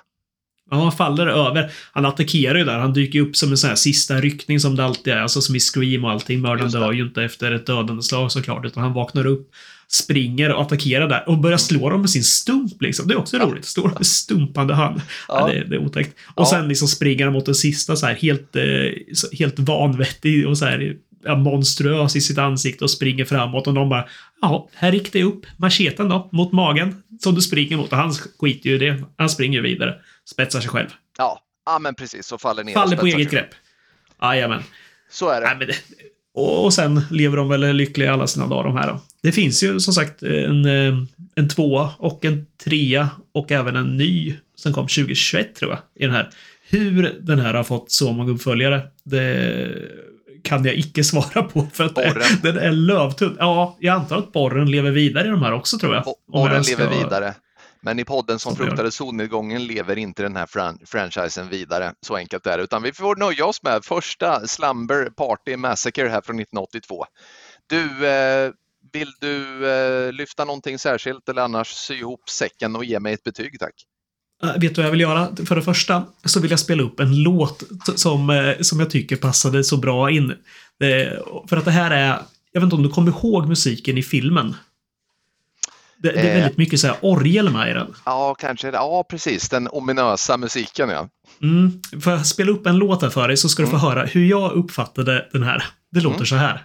[0.70, 1.72] Ja, han faller över.
[1.92, 2.78] Han attackerar ju där.
[2.78, 5.20] Han dyker upp som en sån här sista ryckning som det alltid är.
[5.20, 6.40] Alltså som i Scream och allting.
[6.40, 9.50] Mördaren dör ju inte efter ett dödande slag såklart, utan han vaknar upp
[9.94, 13.08] springer och attackerar där och börjar slå dem med sin stump liksom.
[13.08, 13.64] Det är också roligt.
[13.64, 15.00] Står med stumpande hand.
[15.28, 15.48] Ja.
[15.48, 16.16] ja det, det, är otäckt.
[16.34, 16.46] Och ja.
[16.46, 18.62] sen liksom springer de mot den sista så här helt, eh,
[19.38, 23.88] helt vanvettig och så här ja, monstruös i sitt ansikte och springer framåt och de
[23.88, 24.08] bara
[24.40, 28.12] Ja, här gick det upp macheten då mot magen som du springer mot och han
[28.38, 29.04] skiter ju i det.
[29.16, 29.94] Han springer vidare.
[30.30, 30.88] Spetsar sig själv.
[31.18, 32.32] Ja, ja men precis.
[32.32, 32.72] Och faller ner.
[32.74, 33.50] Faller på eget grepp.
[34.22, 34.62] Jajamän.
[35.10, 35.46] Så är det.
[35.46, 35.74] Nej, men det
[36.34, 39.00] och sen lever de väl lyckliga alla sina dagar de här då.
[39.22, 40.94] Det finns ju som sagt en, eh,
[41.34, 46.06] en tvåa och en trea och även en ny som kom 2021 tror jag i
[46.06, 46.30] den här.
[46.68, 49.68] Hur den här har fått så många uppföljare, det
[50.42, 52.38] kan jag icke svara på för att borren.
[52.42, 53.36] den är lövtunn.
[53.38, 56.04] Ja, jag antar att borren lever vidare i de här också tror jag.
[56.32, 56.76] Borren ska...
[56.76, 57.34] lever vidare.
[57.82, 61.92] Men i podden som fruktade solnedgången lever inte den här fran franchisen vidare.
[62.00, 62.64] Så enkelt är det.
[62.64, 67.04] Utan vi får nöja oss med första Slumber Party Massacre här från 1982.
[67.66, 68.50] Du, eh,
[68.92, 73.24] vill du eh, lyfta någonting särskilt eller annars sy ihop säcken och ge mig ett
[73.24, 73.74] betyg tack?
[74.44, 75.36] Uh, vet du vad jag vill göra?
[75.46, 77.62] För det första så vill jag spela upp en låt
[77.96, 80.30] som, uh, som jag tycker passade så bra in.
[80.30, 80.36] Uh,
[81.48, 82.06] för att det här är,
[82.52, 84.54] jag vet inte om du kommer ihåg musiken i filmen?
[86.02, 87.94] Det, det är väldigt mycket så här orgel med i den.
[88.04, 88.70] Ja, kanske.
[88.70, 89.48] Ja, precis.
[89.48, 91.08] Den ominösa musiken, ja.
[91.42, 91.80] Mm.
[92.02, 93.88] Får jag spela upp en låt här för dig så ska du få mm.
[93.88, 95.64] höra hur jag uppfattade den här.
[95.90, 96.26] Det låter mm.
[96.26, 96.64] så här.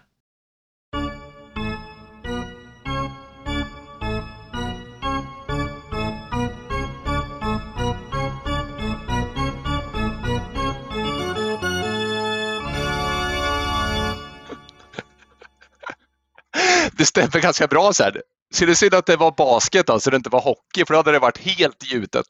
[16.98, 18.22] det stämmer ganska bra så här.
[18.54, 21.00] Så det är synd att det var basket alltså, det inte var hockey, för då
[21.00, 22.26] hade det varit helt gjutet.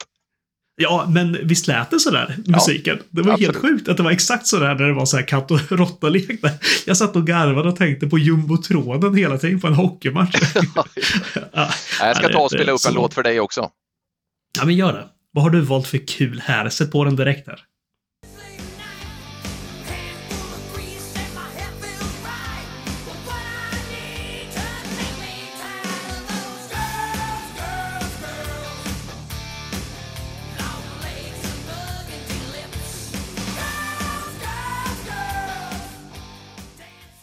[0.80, 2.98] Ja, men visst lät det sådär, musiken?
[3.00, 3.56] Ja, det var absolut.
[3.56, 6.40] helt sjukt att det var exakt sådär när det var så här katt och råtta-lek.
[6.86, 10.36] Jag satt och garvade och tänkte på jumbotronen hela tiden på en hockeymatch.
[11.54, 13.70] ja, jag ska ta och spela upp en låt för dig också.
[14.60, 15.08] Ja, men gör det.
[15.32, 16.70] Vad har du valt för kul här?
[16.70, 17.60] Sätt på den direkt här.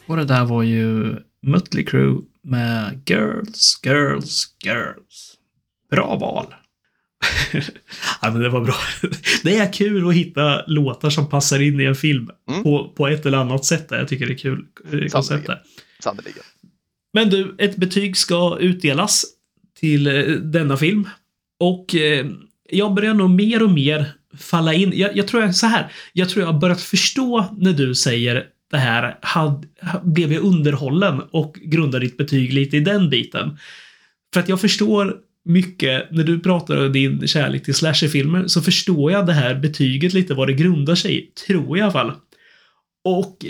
[0.06, 5.34] Och det där var ju Mötley Crüe med Girls, Girls, Girls.
[5.90, 6.54] Bra val.
[8.22, 8.74] ja, men det var bra.
[9.42, 12.62] Det är kul att hitta låtar som passar in i en film mm.
[12.62, 13.86] på, på ett eller annat sätt.
[13.90, 15.48] Jag tycker det är kul eh, koncept
[16.02, 16.42] Sannerligen.
[17.12, 19.24] Men du, ett betyg ska utdelas
[19.80, 21.08] till eh, denna film.
[21.60, 22.26] Och eh,
[22.70, 24.92] jag börjar nog mer och mer falla in.
[24.94, 25.92] Jag, jag tror jag, så här.
[26.12, 29.66] Jag tror jag har börjat förstå när du säger det här, had,
[30.02, 33.58] blev jag underhållen och grundar ditt betyg lite i den biten.
[34.34, 39.12] För att jag förstår mycket, när du pratar om din kärlek till slasherfilmer, så förstår
[39.12, 42.12] jag det här betyget lite vad det grundar sig i, tror jag i alla fall.
[43.04, 43.46] Och,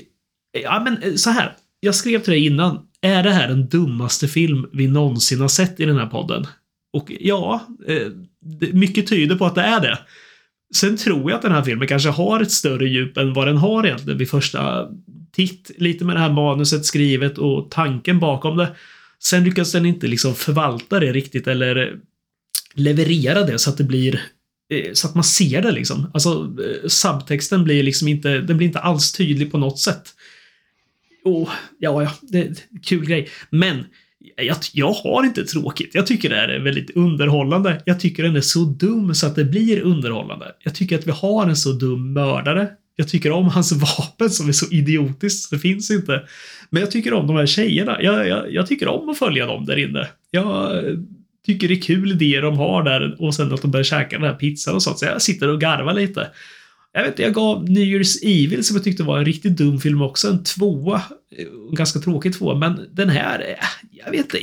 [0.62, 4.28] ja men eh, så här, jag skrev till dig innan, är det här den dummaste
[4.28, 6.46] film vi någonsin har sett i den här podden?
[6.92, 8.08] Och ja, eh,
[8.72, 9.98] mycket tyder på att det är det.
[10.76, 13.56] Sen tror jag att den här filmen kanske har ett större djup än vad den
[13.56, 14.88] har egentligen vid första
[15.32, 15.70] titt.
[15.78, 18.76] Lite med det här manuset skrivet och tanken bakom det.
[19.22, 21.98] Sen lyckas den inte liksom förvalta det riktigt eller
[22.74, 24.20] leverera det så att det blir
[24.70, 26.10] eh, så att man ser det liksom.
[26.14, 30.14] Alltså eh, subtexten blir liksom inte, den blir inte alls tydlig på något sätt.
[31.24, 31.48] Och
[31.78, 33.28] ja, ja, det är en kul grej.
[33.50, 33.84] Men
[34.36, 35.94] jag, jag har inte tråkigt.
[35.94, 37.82] Jag tycker det här är väldigt underhållande.
[37.84, 40.52] Jag tycker den är så dum så att det blir underhållande.
[40.64, 42.68] Jag tycker att vi har en så dum mördare.
[42.96, 45.50] Jag tycker om hans vapen som är så idiotiskt.
[45.50, 46.22] Det finns inte.
[46.70, 48.02] Men jag tycker om de här tjejerna.
[48.02, 50.08] Jag, jag, jag tycker om att följa dem där inne.
[50.30, 50.84] Jag
[51.46, 54.28] tycker det är kul idéer de har där och sen att de börjar käka den
[54.28, 54.98] här pizzan och sånt.
[54.98, 56.28] Så jag sitter och garvar lite.
[56.97, 60.03] Jag vet jag gav New Year's Evil som jag tyckte var en riktigt dum film
[60.03, 61.03] också en tvåa.
[61.68, 64.38] En ganska tråkig tvåa, men den här, eh, jag vet inte.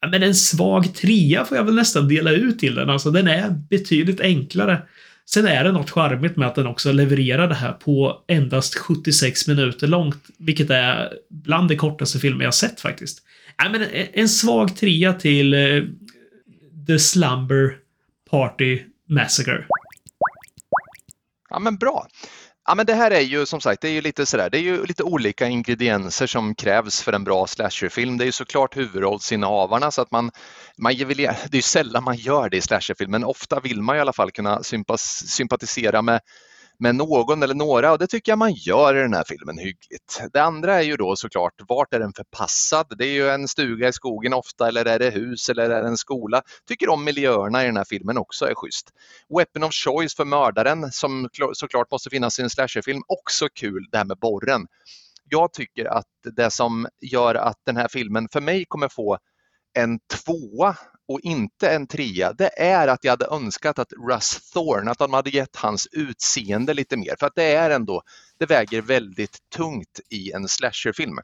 [0.00, 2.90] Ja, men en svag trea får jag väl nästan dela ut till den.
[2.90, 4.82] Alltså den är betydligt enklare.
[5.30, 9.48] Sen är det något charmigt med att den också levererar det här på endast 76
[9.48, 13.22] minuter långt, vilket är bland de kortaste filmer jag sett faktiskt.
[13.58, 15.82] Ja, men en svag trea till eh,
[16.86, 17.76] The Slumber
[18.30, 19.64] Party Massacre.
[21.52, 22.06] Ja men bra.
[22.66, 24.62] Ja, men det här är ju som sagt, det är ju lite sådär, det är
[24.62, 28.18] ju lite olika ingredienser som krävs för en bra slasherfilm.
[28.18, 30.30] Det är ju såklart huvudrollsinnehavarna så att man,
[30.78, 33.96] man vill, det är ju sällan man gör det i slasherfilm, men ofta vill man
[33.96, 34.62] i alla fall kunna
[35.26, 36.20] sympatisera med
[36.82, 40.22] med någon eller några och det tycker jag man gör i den här filmen hyggligt.
[40.32, 42.86] Det andra är ju då såklart, vart är den förpassad?
[42.98, 45.88] Det är ju en stuga i skogen ofta eller är det hus eller är det
[45.88, 46.42] en skola?
[46.68, 48.90] Tycker om miljöerna i den här filmen också är schysst.
[49.36, 53.98] Weapon of choice för mördaren som såklart måste finnas i en slasherfilm, också kul det
[53.98, 54.66] här med borren.
[55.30, 56.06] Jag tycker att
[56.36, 59.18] det som gör att den här filmen för mig kommer få
[59.74, 60.76] en tvåa
[61.08, 65.12] och inte en trea, det är att jag hade önskat att Russ Thorne, att de
[65.12, 67.16] hade gett hans utseende lite mer.
[67.18, 68.02] För att det är ändå,
[68.38, 71.18] det väger väldigt tungt i en slasherfilm.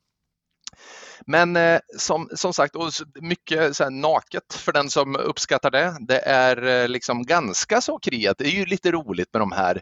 [1.26, 5.97] Men eh, som, som sagt, och mycket så naket för den som uppskattar det.
[6.01, 8.39] Det är eh, liksom ganska så kreativt.
[8.39, 9.81] Det är ju lite roligt med de här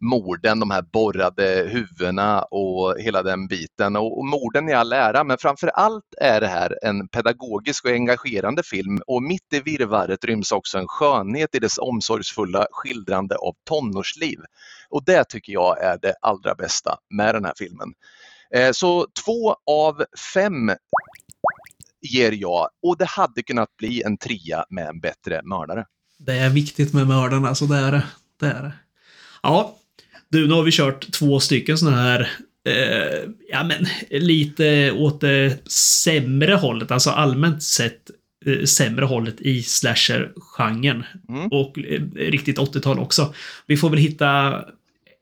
[0.00, 3.96] morden, de här borrade huvudena och hela den biten.
[3.96, 7.90] Och, och morden i all ära, men framför allt är det här en pedagogisk och
[7.90, 13.54] engagerande film och mitt i virrvarret ryms också en skönhet i dess omsorgsfulla skildrande av
[13.68, 14.38] tonårsliv.
[14.88, 17.92] Och det tycker jag är det allra bästa med den här filmen.
[18.54, 20.72] Eh, så två av fem
[22.00, 25.86] ger jag och det hade kunnat bli en trea med en bättre mördare.
[26.18, 28.06] Det är viktigt med mördarna, så det är det.
[28.40, 28.72] det, är det.
[29.42, 29.76] Ja,
[30.28, 32.20] du, nu har vi kört två stycken sådana här
[32.68, 38.10] eh, ja men lite åt det sämre hållet, alltså allmänt sett
[38.46, 41.04] eh, sämre hållet i slasher-genren.
[41.28, 41.48] Mm.
[41.48, 43.34] Och eh, riktigt 80-tal också.
[43.66, 44.60] Vi får väl hitta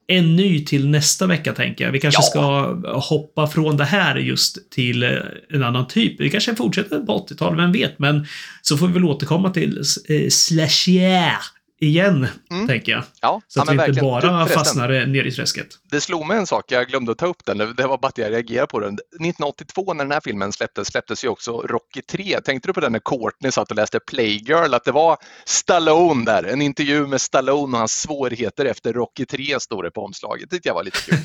[0.07, 1.93] en ny till nästa vecka tänker jag.
[1.93, 2.31] Vi kanske ja.
[2.31, 5.11] ska hoppa från det här just till eh,
[5.51, 6.21] en annan typ.
[6.21, 7.99] Vi kanske fortsätter på 80-tal, vem vet?
[7.99, 8.27] Men
[8.63, 11.37] så får vi väl återkomma till eh, slasher
[11.81, 12.69] igen, mm.
[12.69, 13.05] tänker jag.
[13.21, 15.67] Ja, så att ja, vi inte bara fastnar ner i träsket.
[15.91, 18.19] Det slog mig en sak, jag glömde att ta upp den, det var bara att
[18.19, 18.95] jag reagerade på den.
[18.95, 22.41] 1982 när den här filmen släpptes, släpptes ju också Rocky 3.
[22.41, 25.17] Tänkte du på den när Courtney satt och läste Playgirl, att det var
[25.47, 30.05] Stallone där, en intervju med Stallone och hans svårigheter efter Rocky 3 stod det på
[30.05, 30.51] omslaget.
[30.51, 31.19] Det tyckte jag var lite kul.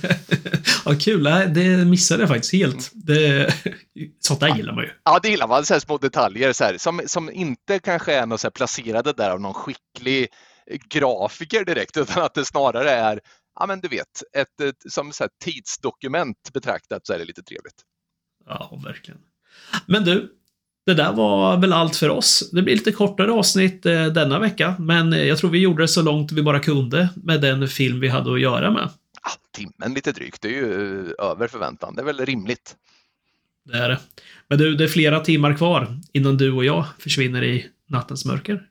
[0.86, 1.24] ja, kul.
[1.54, 2.91] Det missade jag faktiskt helt.
[2.93, 3.54] Det...
[4.20, 4.58] Sånt där ja.
[4.58, 4.89] gillar man ju.
[5.04, 5.66] Ja, det gillar man.
[5.66, 9.41] Så små detaljer så här, som, som inte kanske är något så placerade där av
[9.41, 10.28] någon skicklig
[10.90, 13.20] grafiker direkt utan att det snarare är,
[13.60, 17.82] ja men du vet, ett, ett som så tidsdokument betraktat så är det lite trevligt.
[18.46, 19.20] Ja, verkligen.
[19.86, 20.32] Men du,
[20.86, 22.50] det där var väl allt för oss.
[22.52, 26.02] Det blir lite kortare avsnitt eh, denna vecka, men jag tror vi gjorde det så
[26.02, 28.90] långt vi bara kunde med den film vi hade att göra med.
[29.24, 31.96] Ja, timmen lite drygt, det är ju eh, över förväntan.
[31.96, 32.76] Det är väl rimligt.
[33.66, 34.00] Det är det.
[34.48, 38.66] Men du, det är flera timmar kvar innan du och jag försvinner i nattens mörker.